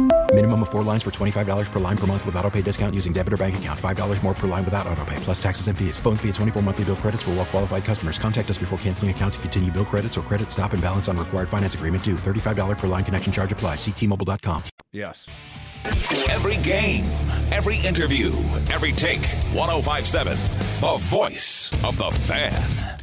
[0.33, 3.11] Minimum of four lines for $25 per line per month with auto pay discount using
[3.11, 3.77] debit or bank account.
[3.77, 5.99] $5 more per line without auto pay, plus taxes and fees.
[5.99, 8.17] Phone fee at 24 monthly bill credits for all well qualified customers.
[8.17, 11.17] Contact us before canceling account to continue bill credits or credit stop and balance on
[11.17, 12.15] required finance agreement due.
[12.15, 13.75] $35 per line connection charge apply.
[13.75, 14.63] Ctmobile.com.
[14.93, 15.25] Yes.
[16.29, 17.03] Every game,
[17.51, 18.29] every interview,
[18.71, 19.25] every take.
[19.53, 20.37] 1057,
[20.79, 23.01] the voice of the fan.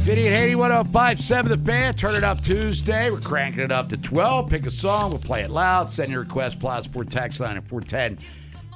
[0.00, 1.94] Vinny and Haney, 1057 The Fan.
[1.94, 3.10] Turn it up Tuesday.
[3.10, 4.48] We're cranking it up to 12.
[4.48, 5.10] Pick a song.
[5.10, 5.90] We'll play it loud.
[5.90, 6.58] Send your request.
[6.58, 8.18] Plus Sport text line at 410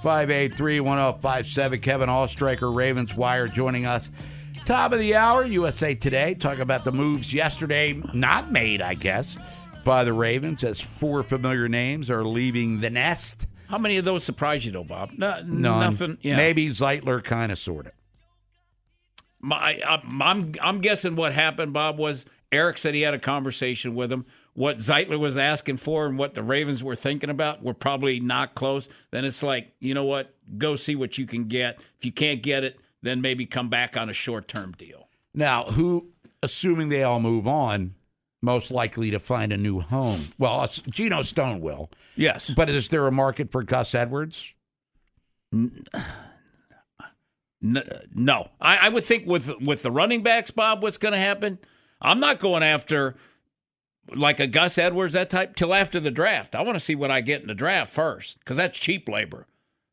[0.03, 1.81] 583 1057.
[1.81, 4.11] Kevin Oestreicher, Ravens Wire, joining us.
[4.67, 6.35] Top of the hour, USA Today.
[6.35, 9.35] Talk about the moves yesterday, not made, I guess,
[9.83, 13.47] by the Ravens, as four familiar names are leaving the nest.
[13.69, 15.13] How many of those surprised you, though, Bob?
[15.17, 15.81] No, None.
[15.91, 16.19] Nothing.
[16.21, 16.37] Yeah.
[16.37, 17.93] Maybe Zeitler, kind of, sort of.
[19.45, 23.95] My, I'm, I'm I'm guessing what happened, Bob, was Eric said he had a conversation
[23.95, 24.25] with him.
[24.55, 28.55] What Zeitler was asking for and what the Ravens were thinking about were probably not
[28.55, 28.89] close.
[29.11, 30.35] Then it's like, you know what?
[30.57, 31.79] Go see what you can get.
[31.99, 35.09] If you can't get it, then maybe come back on a short term deal.
[35.35, 36.07] Now, who,
[36.43, 37.97] assuming they all move on,
[38.41, 40.29] most likely to find a new home?
[40.39, 41.91] Well, Geno Stone will.
[42.17, 42.49] Yes.
[42.49, 44.43] But is there a market for Gus Edwards?
[47.67, 51.59] No, I, I would think with with the running backs, Bob, what's going to happen?
[52.03, 53.15] I'm not going after
[54.15, 56.55] like a Gus Edwards that type till after the draft.
[56.55, 59.47] I want to see what I get in the draft first because that's cheap labor,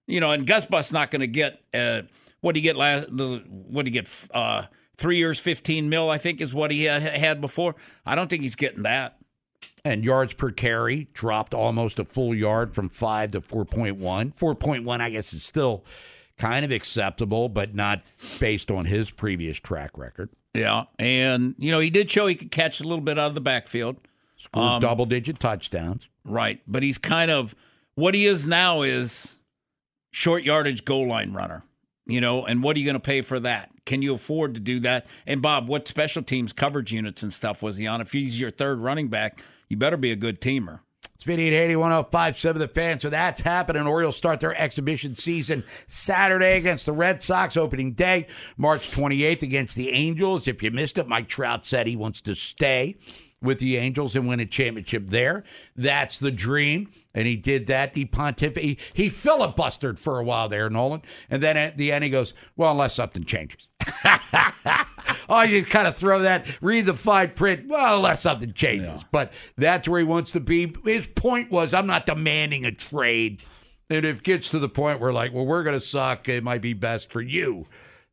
[0.05, 0.31] you know.
[0.31, 2.01] And Gus Bus not going to get uh,
[2.41, 4.63] what he get last what he get uh,
[4.97, 6.09] three years, fifteen mil.
[6.09, 7.75] I think is what he had had before.
[8.05, 9.17] I don't think he's getting that.
[9.85, 14.33] And yards per carry dropped almost a full yard from five to four point one.
[14.35, 15.85] Four point one, I guess, is still
[16.41, 18.01] kind of acceptable, but not
[18.39, 20.29] based on his previous track record.
[20.53, 23.35] Yeah, and you know he did show he could catch a little bit out of
[23.35, 23.97] the backfield,
[24.53, 26.07] Um, double digit touchdowns.
[26.25, 26.61] right?
[26.67, 27.55] But he's kind of
[27.95, 29.35] what he is now is
[30.11, 31.63] short yardage goal line runner.
[32.07, 33.69] You know, and what are you going to pay for that?
[33.85, 35.05] Can you afford to do that?
[35.25, 38.01] And Bob, what special teams coverage units and stuff was he on?
[38.01, 40.79] If he's your third running back, you better be a good teamer.
[41.21, 42.99] It's Vinny at 80, 1057 The Fan.
[42.99, 43.85] So that's happening.
[43.85, 48.25] Orioles start their exhibition season Saturday against the Red Sox, opening day,
[48.57, 50.47] March 28th against the Angels.
[50.47, 52.95] If you missed it, Mike Trout said he wants to stay
[53.41, 55.43] with the Angels and win a championship there.
[55.75, 56.91] That's the dream.
[57.13, 57.95] And he did that.
[57.95, 61.01] He pontif- he, he filibustered for a while there, Nolan.
[61.29, 63.67] And then at the end, he goes, Well, unless something changes.
[65.29, 67.67] oh, you kind of throw that, read the fine print.
[67.67, 69.03] Well, unless something changes.
[69.11, 70.73] But that's where he wants to be.
[70.85, 73.41] His point was, I'm not demanding a trade.
[73.89, 76.43] And if it gets to the point where, like, well, we're going to suck, it
[76.45, 77.65] might be best for you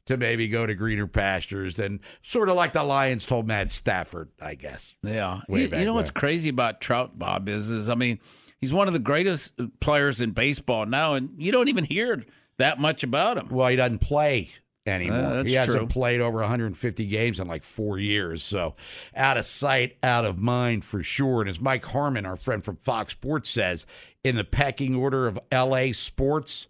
[0.08, 1.78] to maybe go to greener pastures.
[1.78, 4.94] And sort of like the Lions told Matt Stafford, I guess.
[5.02, 6.02] Yeah, Way you, back you know when.
[6.02, 8.18] what's crazy about Trout, Bob is is I mean
[8.60, 12.24] he's one of the greatest players in baseball now, and you don't even hear
[12.58, 13.48] that much about him.
[13.50, 14.50] Well, he doesn't play
[14.86, 15.18] anymore.
[15.18, 15.86] Uh, he hasn't true.
[15.86, 18.42] played over 150 games in like four years.
[18.42, 18.74] So
[19.14, 21.42] out of sight, out of mind for sure.
[21.42, 23.86] And as Mike Harmon, our friend from Fox Sports, says,
[24.24, 26.66] in the pecking order of LA sports,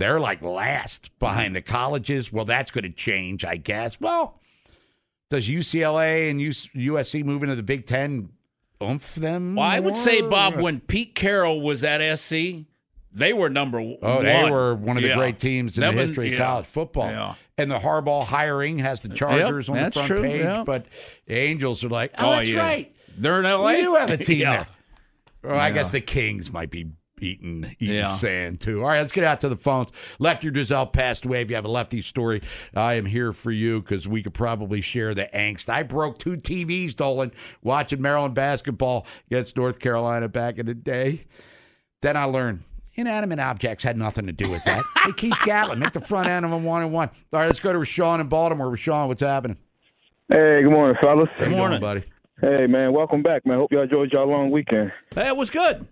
[0.00, 1.54] they're like last behind mm-hmm.
[1.54, 2.32] the colleges.
[2.32, 4.00] Well, that's going to change, I guess.
[4.00, 4.40] Well,
[5.28, 8.30] does UCLA and USC move into the Big Ten
[8.82, 9.54] oomph them?
[9.54, 10.22] Well, I would say.
[10.22, 12.64] Bob, when Pete Carroll was at SC,
[13.12, 13.98] they were number one.
[14.02, 15.16] Oh, they were one of the Yeah.
[15.16, 16.38] great teams in Them the and- history of yeah.
[16.38, 17.10] college football.
[17.10, 17.34] Yeah.
[17.58, 20.64] And the Harbaugh hiring has the Chargers on the front true, page, yeah.
[20.64, 20.86] but
[21.26, 22.58] the Angels are like, oh, Oh, that's yeah.
[22.58, 22.96] right.
[23.18, 23.72] They're in LA.
[23.72, 24.66] We do have a team there.
[25.44, 26.86] Well, I guess the Kings might be
[27.20, 28.02] eating eating Yeah.
[28.04, 28.82] sand too.
[28.82, 29.88] All right, let's get out to the phones.
[30.18, 31.42] Lefty Driesell passed away.
[31.42, 32.42] If you have a lefty story,
[32.74, 35.68] I am here for you because we could probably share the angst.
[35.68, 41.24] I broke two TVs, Dolan, watching Maryland basketball against North Carolina back in the day.
[42.02, 44.82] Then I learned inanimate objects had nothing to do with that.
[45.04, 47.08] hey, Keith Gatlin, make the front end of a one and one.
[47.32, 48.68] All right, let's go to Rashawn in Baltimore.
[48.70, 49.56] Rashawn, what's happening?
[50.28, 51.28] Hey, good morning, fellas.
[51.38, 52.04] How you doing, buddy.
[52.40, 53.58] Hey, man, welcome back, man.
[53.58, 54.92] Hope y'all enjoyed y'all long weekend.
[55.14, 55.86] Hey, it was good.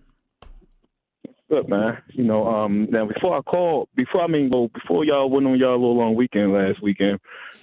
[1.48, 1.98] Good, man.
[2.12, 5.58] You know, um, now before I called, before I mean, well, before y'all went on
[5.58, 7.20] y'all little long weekend last weekend,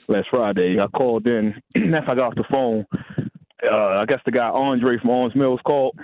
[0.07, 1.53] last Friday, I called in.
[1.93, 2.85] after I got off the phone,
[3.63, 5.99] uh, I guess the guy Andre from Owings Mills called.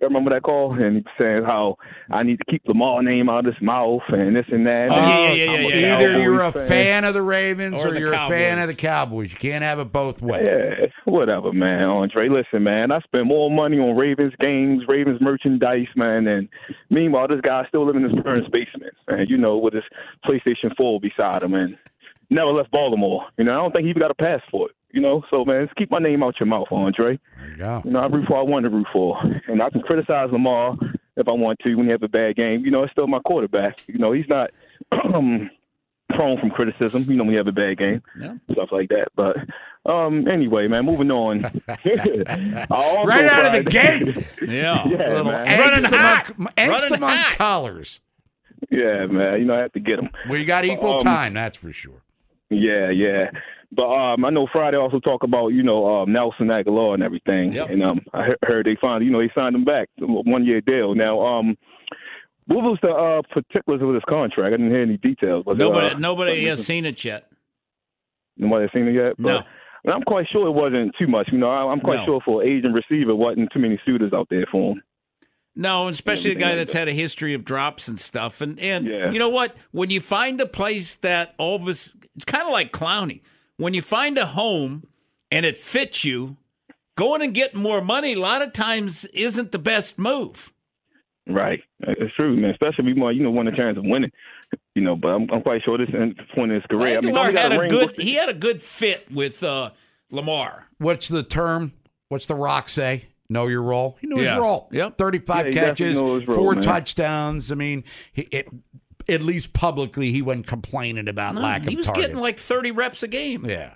[0.00, 0.72] You remember that call?
[0.72, 1.76] And he was saying how
[2.10, 4.88] I need to keep Lamar name out of his mouth and this and that.
[4.90, 8.12] Oh, And I'm a Either you're a fan of the Ravens Or or, the you're
[8.12, 9.30] a fan of the Cowboys.
[9.32, 10.46] You can't have it both ways.
[10.46, 11.84] Yeah, whatever, man.
[11.84, 12.90] Andre, listen, man.
[12.90, 16.26] I spend more money on Ravens games, Ravens merchandise, man.
[16.26, 16.48] And
[16.90, 19.84] meanwhile, this guy's still living in his parents' basement, and you know, with his
[20.24, 21.76] PlayStation 4 beside him, and
[22.30, 23.26] never left Baltimore.
[23.38, 24.72] You know, I don't think he even got a passport.
[24.94, 27.18] You know, so man, just keep my name out your mouth, Andre.
[27.38, 27.82] There you go.
[27.84, 30.76] You know, I root for I want to root for, and I can criticize Lamar
[31.16, 32.64] if I want to when he has a bad game.
[32.64, 33.76] You know, it's still my quarterback.
[33.88, 34.50] You know, he's not
[34.92, 35.50] um,
[36.10, 37.04] prone from criticism.
[37.08, 38.34] You know, when you have a bad game, Yeah.
[38.52, 39.08] stuff like that.
[39.16, 39.36] But
[39.90, 41.44] um, anyway, man, moving on.
[41.68, 44.02] I Right out of the gate.
[44.48, 44.86] Yeah.
[44.86, 45.46] yeah, Little man.
[45.46, 47.36] angst among, angst Running among hot.
[47.36, 48.00] colors.
[48.70, 49.40] Yeah, man.
[49.40, 50.08] You know, I have to get him.
[50.28, 52.02] Well, you got equal Um, time, that's for sure.
[52.54, 53.30] Yeah, yeah.
[53.72, 57.56] But um, I know Friday also talk about you know um, Nelson Agholor and everything,
[57.58, 60.94] and um, I heard they finally you know they signed him back one year deal.
[60.94, 61.56] Now, um,
[62.46, 64.46] what was the uh, particulars of his contract?
[64.46, 65.44] I didn't hear any details.
[65.46, 67.26] It, Nobody, uh, nobody has seen it yet.
[68.36, 69.18] Nobody has seen it yet.
[69.18, 69.38] No.
[69.38, 69.46] But,
[69.84, 71.28] and I'm quite sure it wasn't too much.
[71.32, 72.04] You know, I, I'm quite No.
[72.06, 74.82] sure for agent receiver wasn't too many suitors out there for him.
[75.56, 78.40] No, especially a guy that's had a history of drops and stuff.
[78.40, 79.10] And and Yeah.
[79.12, 79.56] you know what?
[79.70, 83.20] When you find a place that all of us, it's kind of like Clowney.
[83.56, 84.84] When you find a home
[85.30, 86.36] and it fits you,
[86.96, 90.52] going and getting more money a lot of times isn't the best move.
[91.26, 92.50] Right, it's true, man.
[92.50, 94.10] Especially if you want, you know, want a chance of winning.
[94.74, 96.98] You know, but I'm, I'm quite sure this is point in his career.
[96.98, 97.94] I mean, he had a ring good.
[97.98, 99.70] He had a good fit with uh,
[100.10, 100.66] Lamar.
[100.78, 101.72] What's the term?
[102.08, 103.06] What's the Rock say?
[103.28, 103.96] Know your role.
[104.00, 104.32] He knew Yes.
[104.32, 104.68] his role.
[104.72, 104.98] Yep.
[104.98, 106.62] Thirty-five Yeah, catches, role, four man.
[106.62, 107.50] touchdowns.
[107.50, 108.48] I mean, he, it,
[109.08, 112.06] at least publicly, he wasn't complaining about No, lack of he was targets.
[112.06, 113.44] getting like 30 reps a game.
[113.46, 113.74] yeah.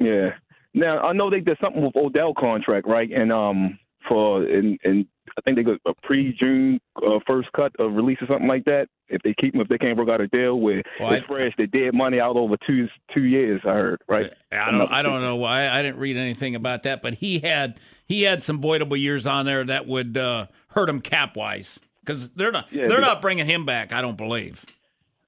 [0.00, 0.30] Yeah.
[0.74, 3.10] Now I know they did something with Odell contract, right?
[3.10, 5.06] And um, for and and
[5.38, 8.88] I think they got a pre-June uh, first cut of release or something like that.
[9.08, 11.52] If they keep him, if they can't work out a deal where Well, it's fresh,
[11.58, 13.60] they dead money out over two two years.
[13.64, 14.32] I heard, right?
[14.50, 14.90] I don't.
[14.90, 15.68] I don't know why.
[15.68, 19.46] I didn't read anything about that, but he had he had some voidable years on
[19.46, 23.46] there that would uh, hurt him cap wise because they're not Yeah, they're not bringing
[23.46, 23.92] him back.
[23.92, 24.64] I don't believe.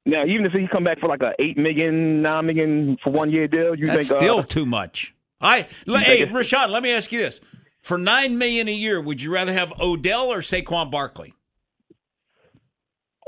[0.06, 3.30] Now, even if he come back for like a eight million, nine million for one
[3.30, 5.14] year deal, you think That's think still uh, too much.
[5.40, 7.40] I hey Rashad, let me ask you this:
[7.89, 11.32] for nine million a year, would you rather have Odell or Saquon Barkley?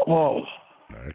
[0.07, 0.43] Oh,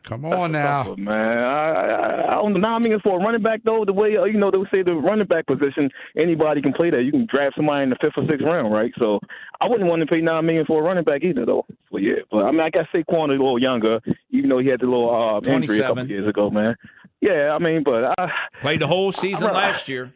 [0.01, 1.37] come on now, man.
[1.37, 2.59] I, I, I don't know.
[2.59, 3.85] Nine million for a running back though.
[3.85, 6.89] The way uh, you know they would say the running back position, anybody can play
[6.89, 7.03] that.
[7.03, 8.91] You can draft somebody in the fifth or sixth round, right?
[8.97, 9.19] So
[9.61, 11.67] I wouldn't want to pay nine million for a running back either, though.
[11.91, 13.99] But yeah, but I mean, I got Saquon is a little younger,
[14.31, 15.13] even though he had the little
[15.45, 16.75] uh, injury a couple years ago, man.
[17.21, 18.31] Yeah, I mean, but I
[18.61, 20.13] Played the whole season I'm last year.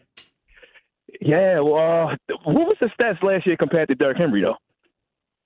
[1.20, 1.59] Yeah.
[1.59, 4.55] Well, uh, what was the stats last year compared to Derrick Henry though?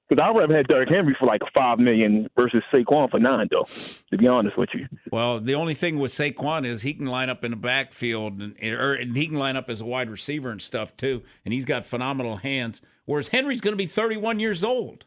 [0.09, 3.65] Because I'd rather have Derrick Henry for like five million versus Saquon for nine, though.
[4.11, 4.85] To be honest with you.
[5.11, 8.55] Well, the only thing with Saquon is he can line up in the backfield and,
[8.61, 11.65] or, and he can line up as a wide receiver and stuff too, and he's
[11.65, 12.81] got phenomenal hands.
[13.05, 15.05] Whereas Henry's going to be 31 years old.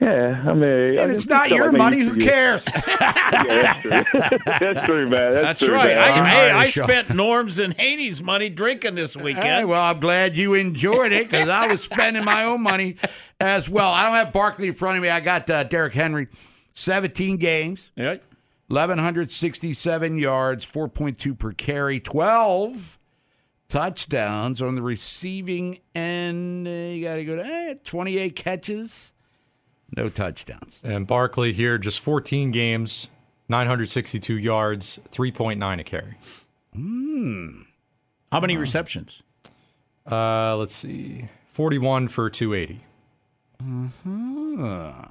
[0.00, 2.00] Yeah, I mean, And I it's not your money.
[2.00, 2.64] Who cares?
[3.00, 4.38] yeah, that's true.
[4.46, 5.32] that's true, man.
[5.32, 5.94] That's, That's true, right.
[5.94, 5.98] man.
[6.24, 9.44] I, hey, I spent Norm's and Haney's money drinking this weekend.
[9.44, 12.96] Hey, well, I'm glad you enjoyed it because I was spending my own money
[13.40, 13.90] as well.
[13.90, 15.08] I don't have Barkley in front of me.
[15.08, 16.26] I got uh, Derrick Henry,
[16.74, 18.16] 17 games, Yeah.
[18.68, 22.98] 1,167 yards, 4.2 per carry, 12
[23.68, 26.66] touchdowns on the receiving end.
[26.66, 29.12] Uh, you got to go to eh, 28 catches,
[29.96, 30.78] no touchdowns.
[30.82, 33.08] And Barkley here, just 14 games,
[33.48, 36.16] 962 yards, 3.9 a carry.
[36.74, 37.62] Hmm.
[38.32, 39.22] How many receptions?
[40.10, 42.84] Uh, let's see, 41 for 280.
[44.04, 45.08] Huh.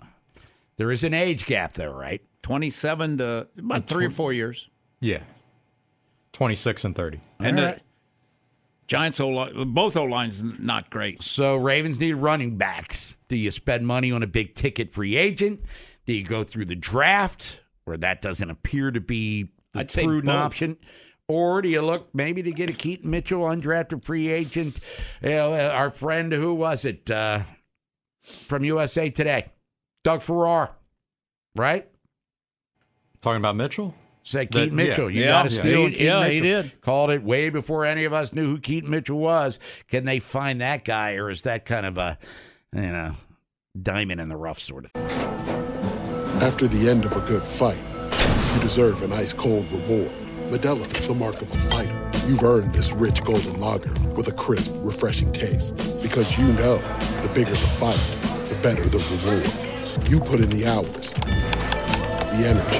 [0.77, 2.21] There is an age gap there, right?
[2.41, 4.67] 27 to about three or four years.
[4.99, 5.21] Yeah,
[6.33, 7.21] 26 and 30.
[7.39, 7.81] And All the right.
[8.87, 11.23] Giants O line, both O lines not great.
[11.23, 13.17] So Ravens need running backs.
[13.27, 15.61] Do you spend money on a big ticket free agent?
[16.05, 20.29] Do you go through the draft, where that doesn't appear to be the I'd prudent
[20.29, 20.77] option?
[21.29, 24.79] Or do you look maybe to get a Keaton Mitchell undrafted free agent?
[25.21, 27.43] You know, uh, our friend, who was it uh,
[28.23, 29.45] from USA Today?
[30.03, 30.71] Doug Farrar,
[31.55, 31.87] right?
[33.21, 33.95] Talking about Mitchell?
[34.25, 35.09] Said That- Keaton Mitchell.
[35.09, 35.17] yeah.
[35.19, 35.31] You Yeah.
[35.31, 35.59] got to Yeah.
[35.61, 36.81] steal He- Keaton yeah, he did.
[36.81, 39.59] Called it way before any of us knew who Keaton Mitchell was.
[39.89, 42.17] Can they find that guy, or is that kind of a,
[42.73, 43.15] you know,
[43.81, 45.03] diamond in the rough sort of thing?
[46.41, 47.77] After the end of a good fight,
[48.55, 50.09] you deserve an ice cold reward.
[50.49, 52.11] Modelo is the mark of a fighter.
[52.27, 55.75] You've earned this rich golden lager with a crisp, refreshing taste.
[56.01, 56.77] Because you know
[57.21, 57.99] the bigger the fight,
[58.49, 60.09] the better the reward.
[60.09, 62.79] You put in the hours, the energy,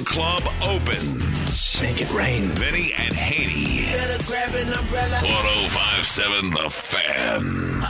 [0.00, 1.78] The Club opens.
[1.82, 2.44] Make it rain.
[2.44, 3.84] Vinny and Haney.
[3.92, 5.18] Better grab an umbrella.
[5.20, 7.84] 1057 The Fan.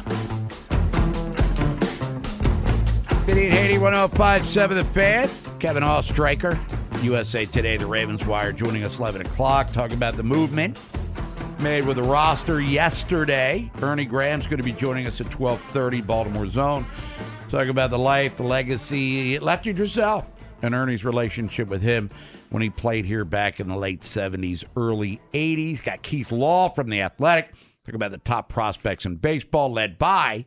[3.27, 5.31] Vinny and Haney, 1057 The Fan.
[5.61, 6.59] Kevin Oestreicher,
[7.05, 10.81] USA Today, the Ravens Wire, joining us 11 o'clock, talking about the movement
[11.61, 13.71] made with the roster yesterday.
[13.83, 16.85] Ernie Graham's going to be joining us at 1230, Baltimore Zone.
[17.51, 20.27] Talk about the life, the legacy, Lefty Driesell,
[20.63, 22.11] and Ernie's relationship with him
[22.51, 25.83] when he played here back in the late 70s, early 80s.
[25.83, 27.53] Got Keith Law from The Athletic.
[27.87, 30.45] Talk about the top prospects in baseball, led by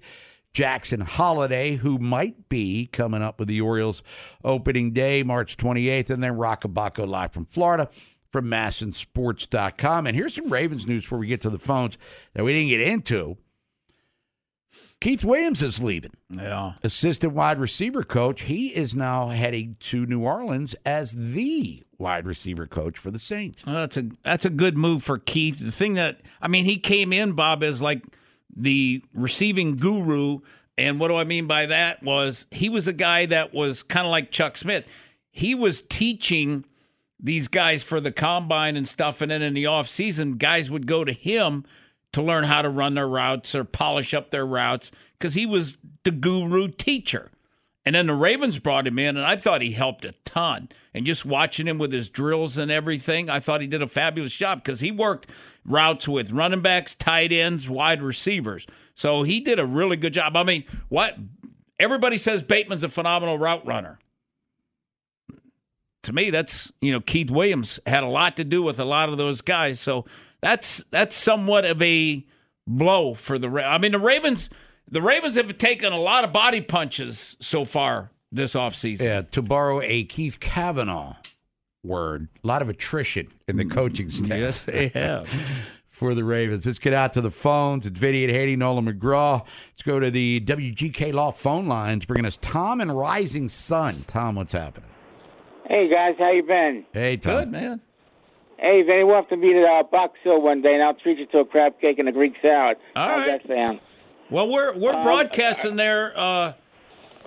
[0.53, 4.03] Jackson Holliday, who might be coming up with the Orioles
[4.43, 7.89] opening day, March 28th, and then Roch Kubatko live from Florida.
[8.31, 10.07] from masnsports.com.
[10.07, 11.97] And here's some Ravens news before we get to the phones
[12.33, 13.37] that we didn't get into.
[15.03, 16.13] Keith Williams is leaving.
[16.29, 16.75] Yeah.
[16.81, 18.43] Assistant wide receiver coach.
[18.43, 23.65] He is now heading to New Orleans as the wide receiver coach for the Saints.
[23.65, 25.59] Well, that's a that's a good move for Keith.
[25.59, 28.01] The thing that I mean, he came in, Bob, as like
[28.55, 30.39] the receiving guru.
[30.77, 34.07] And what do I mean by that was he was a guy that was kind
[34.07, 34.85] of like Chuck Smith.
[35.29, 36.63] He was teaching
[37.19, 40.87] these guys for the combine and stuff, and then in the off season, guys would
[40.87, 41.65] go to him
[42.13, 45.77] to learn how to run their routes or polish up their routes because he was
[46.03, 47.29] the guru teacher.
[47.85, 50.69] And then the Ravens brought him in, and I thought he helped a ton.
[50.93, 54.33] And just watching him with his drills and everything, I thought he did a fabulous
[54.33, 55.29] job because he worked
[55.65, 58.65] routes with running backs, tight ends, wide receivers.
[58.95, 60.37] So he did a really good job.
[60.37, 61.17] I mean, what
[61.77, 63.99] everybody says Bateman's a phenomenal route runner.
[66.03, 69.09] To me, that's you know Keith Williams had a lot to do with a lot
[69.09, 69.79] of those guys.
[69.79, 70.05] So
[70.43, 72.25] that's that's somewhat of a
[72.67, 73.47] blow for the.
[73.63, 74.49] I mean, the Ravens.
[74.89, 79.01] The Ravens have taken a lot of body punches so far this offseason.
[79.01, 81.15] Yeah, to borrow a Keith Kavanaugh
[81.83, 84.37] word, a lot of attrition in the mm, coaching staff.
[84.37, 85.29] Yes, they have.
[85.87, 86.65] For the Ravens.
[86.65, 87.85] Let's get out to the phones.
[87.85, 89.45] It's Vinny and Haney, Nolan McGraw.
[89.71, 94.03] Let's go to the WGK Law phone lines, bringing us Tom and Rising Sun.
[94.07, 94.89] Tom, what's happening?
[95.67, 96.83] Hey guys, how you been?
[96.93, 97.35] Hey, Tom.
[97.35, 97.81] Good man.
[98.63, 101.19] Hey, Vinny, we'll have to meet at uh, Box Hill one day, and I'll treat
[101.19, 102.77] you to a crab cake and a Greek salad.
[102.95, 103.45] All How's right.
[103.45, 103.81] that sound?
[104.29, 106.13] Well, we're we're Um, broadcasting there.
[106.15, 106.53] Uh,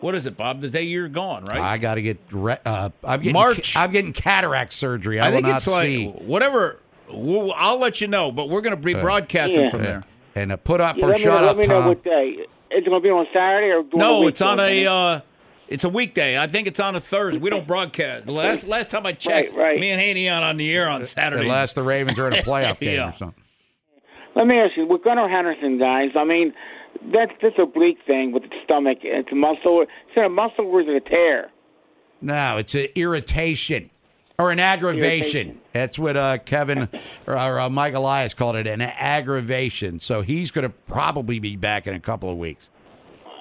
[0.00, 0.62] what is it, Bob?
[0.62, 1.60] The day you're gone, right?
[1.60, 2.18] I got to get.
[2.30, 3.34] Re- uh, I'm getting.
[3.34, 3.76] March.
[3.76, 5.20] I'm getting cataract surgery.
[5.20, 6.06] I, I think will not it's like see.
[6.08, 6.80] whatever.
[7.12, 9.70] We'll, I'll let you know, but we're going to be Uh, broadcasting Yeah.
[9.70, 10.04] from there.
[10.34, 11.88] And uh, put up Yeah, or let me, shut know, up, let me know Tom.
[11.90, 12.28] what day.
[12.30, 15.20] Is it going to be on Saturday or during No, it's on a uh,
[15.68, 16.38] it's a weekday.
[16.38, 17.38] I think it's on a Thursday.
[17.40, 18.26] We don't broadcast.
[18.28, 19.80] Last last time I checked, Right, right.
[19.80, 21.42] me and Haney on on the air on Saturday.
[21.44, 23.10] Unless the Ravens are in a playoff game Yeah.
[23.10, 23.42] or something.
[24.34, 26.10] Let me ask you, with Gunnar Henderson, guys.
[26.14, 26.52] I mean,
[27.12, 28.98] that's this oblique thing with the stomach.
[29.02, 29.82] It's a muscle.
[29.82, 31.50] Is it a muscle or is it a tear?
[32.20, 33.90] No, it's an irritation
[34.38, 35.48] or an aggravation.
[35.48, 35.60] Irritation.
[35.72, 36.88] That's what uh, Kevin
[37.26, 40.00] or, uh, Mike Elias called it, an aggravation.
[40.00, 42.68] So he's going to probably be back in a couple of weeks.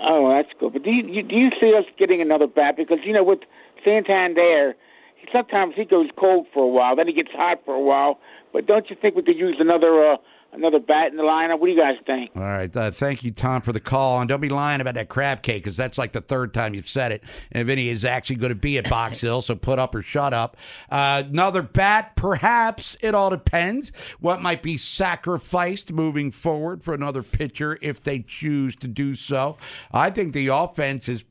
[0.01, 0.73] Oh, that's good.
[0.73, 2.75] But do you, you do you see us getting another bat?
[2.77, 3.39] Because you know, with
[3.83, 4.75] Santander,
[5.15, 8.19] he, sometimes he goes cold for a while, then he gets hot for a while.
[8.53, 10.17] But don't you think we could use another uh,
[10.57, 11.59] another bat in the lineup?
[11.59, 12.31] What do you guys think?
[12.35, 12.75] All right.
[12.75, 14.19] Uh, thank you, Tom, for the call.
[14.19, 16.87] And don't be lying about that crab cake because that's like the third time you've
[16.87, 17.23] said it.
[17.51, 20.33] And Vinny is actually going to be at Box Hill, so put up or shut
[20.33, 20.57] up.
[20.89, 22.95] Uh, another bat, perhaps.
[23.01, 23.91] It all depends.
[24.19, 29.57] What might be sacrificed moving forward for another pitcher if they choose to do so.
[29.91, 31.23] I think the offense is.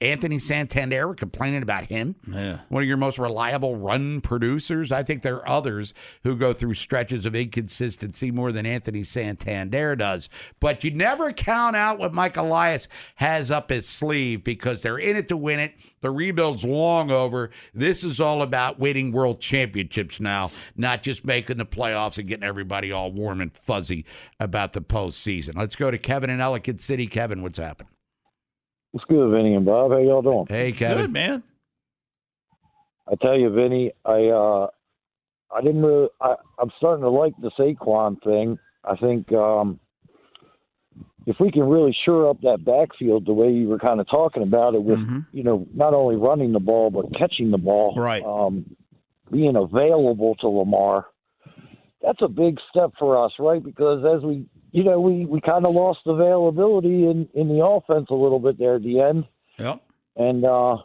[0.00, 2.16] Anthony Santander, complaining about him.
[2.26, 2.60] Yeah.
[2.70, 4.90] One of your most reliable run producers.
[4.90, 5.92] I think there are others
[6.22, 10.30] who go through stretches of inconsistency more than Anthony Santander does.
[10.58, 15.16] But you never count out what Mike Elias has up his sleeve because they're in
[15.16, 15.74] it to win it.
[16.00, 17.50] The rebuild's long over.
[17.74, 22.44] This is all about winning world championships now, not just making the playoffs and getting
[22.44, 24.06] everybody all warm and fuzzy
[24.38, 25.56] about the postseason.
[25.56, 27.06] Let's go to Kevin in Ellicott City.
[27.06, 27.90] Kevin, what's happening?
[28.92, 29.92] What's good, Vinny and Bob?
[29.92, 30.46] How y'all doing?
[30.48, 30.98] Hey, Kevin.
[30.98, 31.42] Good man.
[33.10, 34.68] I tell you, Vinny, I uh,
[35.54, 36.08] I didn't really.
[36.20, 38.58] I, I'm starting to like the Saquon thing.
[38.84, 39.78] I think um,
[41.26, 44.42] if we can really shore up that backfield the way you were kind of talking
[44.42, 44.98] about it, with
[45.32, 48.24] you know not only running the ball but catching the ball, right?
[48.24, 48.76] Um,
[49.30, 51.06] being available to Lamar,
[52.02, 53.62] that's a big step for us, right?
[53.62, 58.06] Because as we, you know, we we kind of lost availability in in the offense
[58.10, 59.26] a little bit there at the end,
[59.58, 59.82] Yep.
[60.16, 60.44] and.
[60.44, 60.76] uh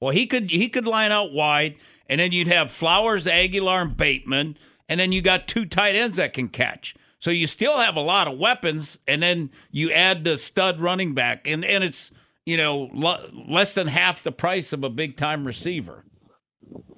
[0.00, 1.76] Well, he could he could line out wide,
[2.08, 4.56] and then you'd have Flowers, Agholor, and Bateman,
[4.88, 6.94] and then you got two tight ends that can catch.
[7.18, 11.14] So you still have a lot of weapons, and then you add the stud running
[11.14, 12.10] back, and and it's
[12.44, 16.04] you know lo- less than half the price of a big time receiver.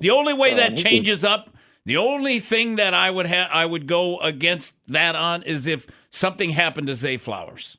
[0.01, 1.51] The only way that changes up,
[1.89, 5.87] the only thing that I would have I would go against that on is if
[6.11, 7.79] something happened to Zay Flowers.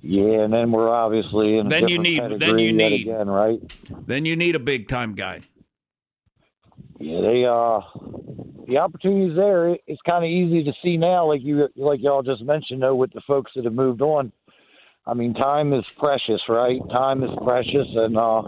[0.00, 3.60] Yeah, and then we're obviously in a Then you need- then you need- again, right?
[4.06, 5.42] Then you need a big time guy.
[6.98, 7.80] Yeah, they uh,
[8.66, 9.76] the opportunities there.
[9.86, 13.12] It's kind of easy to see now, like you like y'all just mentioned, though, with
[13.12, 14.32] the folks that have moved on.
[15.06, 16.80] I mean, time is precious, right?
[16.90, 18.42] Time is precious, and uh,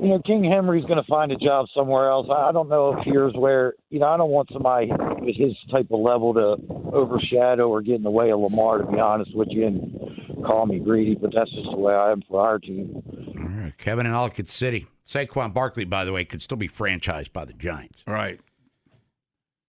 [0.00, 2.26] you know, King Henry's going to find a job somewhere else.
[2.30, 4.06] I I don't know if here's where you know.
[4.08, 4.90] I don't want somebody
[5.20, 6.56] with his type of level to
[6.92, 8.78] overshadow or get in the way of Lamar.
[8.78, 12.12] To be honest with you, and call me greedy, but that's just the way I
[12.12, 13.02] am for our team.
[13.38, 14.86] All right, Kevin in Ellicott City.
[15.06, 18.40] Saquon Barkley, by the way, could still be franchised by the Giants, Right.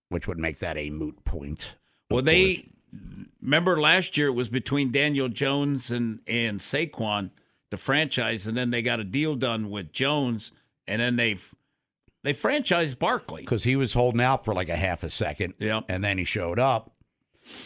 [0.09, 1.69] which would make that a moot point.
[2.11, 2.67] Well, they course.
[3.41, 7.29] remember last year it was between Daniel Jones and and Saquon,
[7.69, 10.51] the franchise, and then they got a deal done with Jones,
[10.87, 11.37] and then they
[12.23, 13.41] they franchised Barkley.
[13.41, 15.85] because he was holding out for like a half a second, Yep.
[15.89, 16.91] and then he showed up.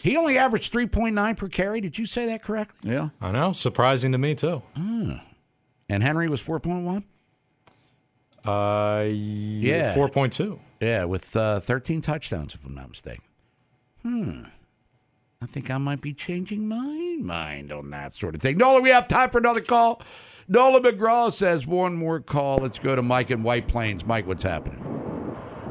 [0.02, 1.80] He only averaged three point nine per carry.
[1.80, 2.90] Did you say that correctly?
[2.92, 3.08] Yeah.
[3.20, 3.52] I know.
[3.52, 4.62] Surprising to me too.
[4.76, 7.04] And Henry was four point one.
[8.44, 9.94] Uh, Yeah.
[9.94, 10.60] four point two.
[10.80, 13.24] Yeah, with uh, 13 touchdowns, if I'm not mistaken.
[14.02, 14.42] Hmm.
[15.44, 18.56] I think I might be changing my mind on that sort of thing.
[18.56, 20.00] Nola, we have time for another call.
[20.48, 22.60] Nola McGraw says one more call.
[22.62, 24.06] Let's go to Mike in White Plains.
[24.06, 24.80] Mike, what's happening?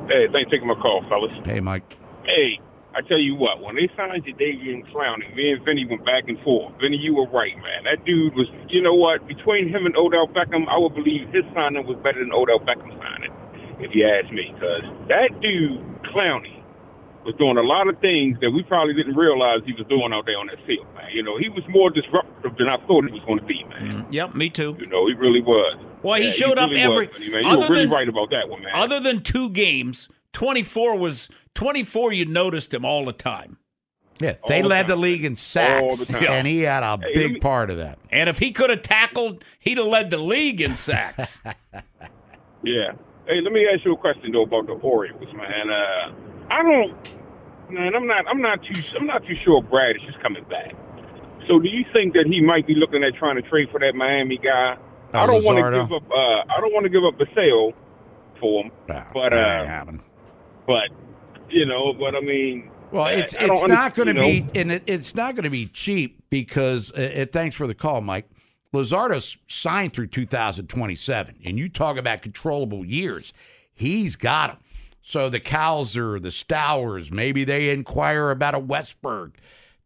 [0.07, 1.31] Hey, thanks for taking my call, fellas.
[1.43, 1.97] Hey, Mike.
[2.23, 2.59] Hey,
[2.93, 6.39] I tell you what, when they signed Jadeveon Clowney, me and Vinny went back and
[6.41, 6.75] forth.
[6.79, 7.89] Vinny, you were right, man.
[7.89, 11.45] That dude was, you know what, between him and Odell Beckham, I would believe his
[11.55, 13.33] signing was better than Odell Beckham's signing,
[13.79, 14.53] if you ask me.
[14.53, 15.81] Because that dude,
[16.13, 16.62] Clowney,
[17.25, 20.25] was doing a lot of things that we probably didn't realize he was doing out
[20.25, 21.09] there on that field, man.
[21.13, 24.05] You know, he was more disruptive than I thought he was going to be, man.
[24.11, 24.75] Yep, me too.
[24.79, 25.77] You know, he really was.
[26.03, 27.07] Well, he Yeah, showed up really every.
[27.07, 27.43] Was, man.
[27.43, 28.71] You other were really than- right about that one, man.
[28.75, 32.11] Other than two games, twenty four was twenty four.
[32.11, 33.57] You noticed him all the time.
[34.19, 35.01] Yeah, they the led the time.
[35.01, 36.25] league in All sacks, the time.
[36.29, 37.97] and he had a Hey, big me- part of that.
[38.11, 41.39] And if he could have tackled, he'd have led the league in sacks.
[42.63, 42.93] Yeah.
[43.27, 45.69] Hey, let me ask you a question though about the Orioles, man.
[45.69, 46.11] Uh,
[46.49, 46.93] I don't,
[47.69, 47.95] man.
[47.95, 48.25] I'm not.
[48.27, 48.81] I'm not too.
[48.99, 50.73] I'm not too sure Bradish is just coming back.
[51.47, 53.95] So, do you think that he might be looking at trying to trade for that
[53.95, 54.77] Miami guy?
[55.13, 56.09] Oh, I don't want to give up.
[56.09, 56.15] Uh,
[56.55, 57.73] I don't want to give up a sale
[58.39, 58.71] for him.
[58.87, 59.93] But that ain't uh,
[60.65, 60.89] but
[61.49, 64.41] you know, but I mean, Well, it's I don't it's under- not going to you
[64.41, 66.91] know, be, and it, it's not going to be cheap because.
[66.91, 68.29] Uh, uh, thanks for the call, Mike.
[68.73, 73.31] Luzardo's signed through 2027, and you talk about controllable years.
[73.71, 74.57] He's got them.
[75.05, 79.33] So the Cowser, the Stowers, maybe they inquire about a Westburg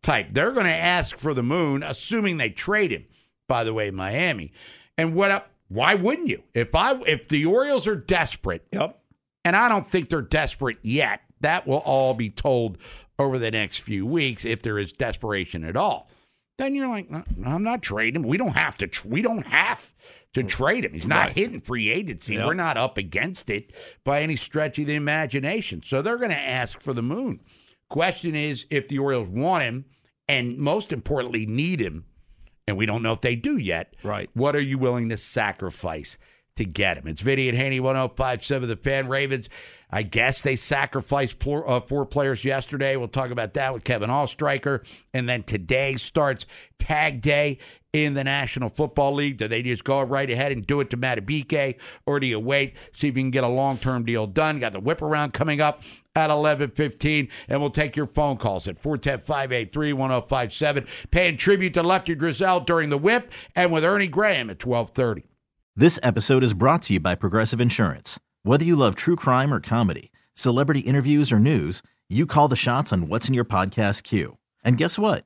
[0.04, 0.28] type.
[0.32, 3.06] They're going to ask for the moon, assuming they trade him.
[3.48, 4.52] By the way, Miami,
[4.98, 5.32] and what?
[5.32, 6.44] up- Why wouldn't you?
[6.54, 9.00] If I if the Orioles are desperate, Yep.
[9.46, 11.22] and I don't think they're desperate yet.
[11.42, 12.78] That will all be told
[13.18, 16.10] over the next few weeks if there is desperation at all.
[16.58, 18.24] Then you're like, "No, I'm not trading.
[18.24, 18.88] We don't have to.
[18.88, 19.94] Tr- we don't have
[20.34, 20.94] to trade him.
[20.94, 22.36] He's not hitting free agency.
[22.36, 22.46] Yep.
[22.46, 23.74] We're not up against it
[24.04, 25.82] by any stretch of the imagination.
[25.86, 27.42] So they're going to ask for the moon.
[27.90, 29.86] Question is if the Orioles want him,
[30.28, 32.06] and most importantly, need him,
[32.68, 33.96] and we don't know if they do yet.
[34.04, 34.30] Right.
[34.34, 36.18] What are you willing to sacrifice
[36.58, 37.08] to get him?
[37.08, 39.48] It's Vinny and Haney 1057 The Fan Ravens.
[39.90, 42.98] I guess they sacrificed pl- uh, four players yesterday.
[42.98, 44.86] We'll talk about that with Kevin Oestreicher.
[45.14, 46.46] And then today starts
[46.78, 47.60] tag day
[48.06, 49.38] in the National Football League.
[49.38, 51.78] Do they just go right ahead and do it to Madubuike?
[52.06, 54.60] Or do you wait, see if you can get a long term deal done?
[54.60, 55.84] Got the whip around coming up
[56.16, 62.66] at 11:15 and we'll take your phone calls at 410-583-1057 paying tribute to Lefty Driesell
[62.66, 65.24] during the whip and with Ernie Graham at 12:30.
[65.76, 68.20] This episode is brought to you by Progressive Insurance.
[68.42, 72.92] Whether you love true crime or comedy, celebrity interviews or news, you call the shots
[72.92, 74.38] on what's in your podcast queue.
[74.64, 75.26] And guess what?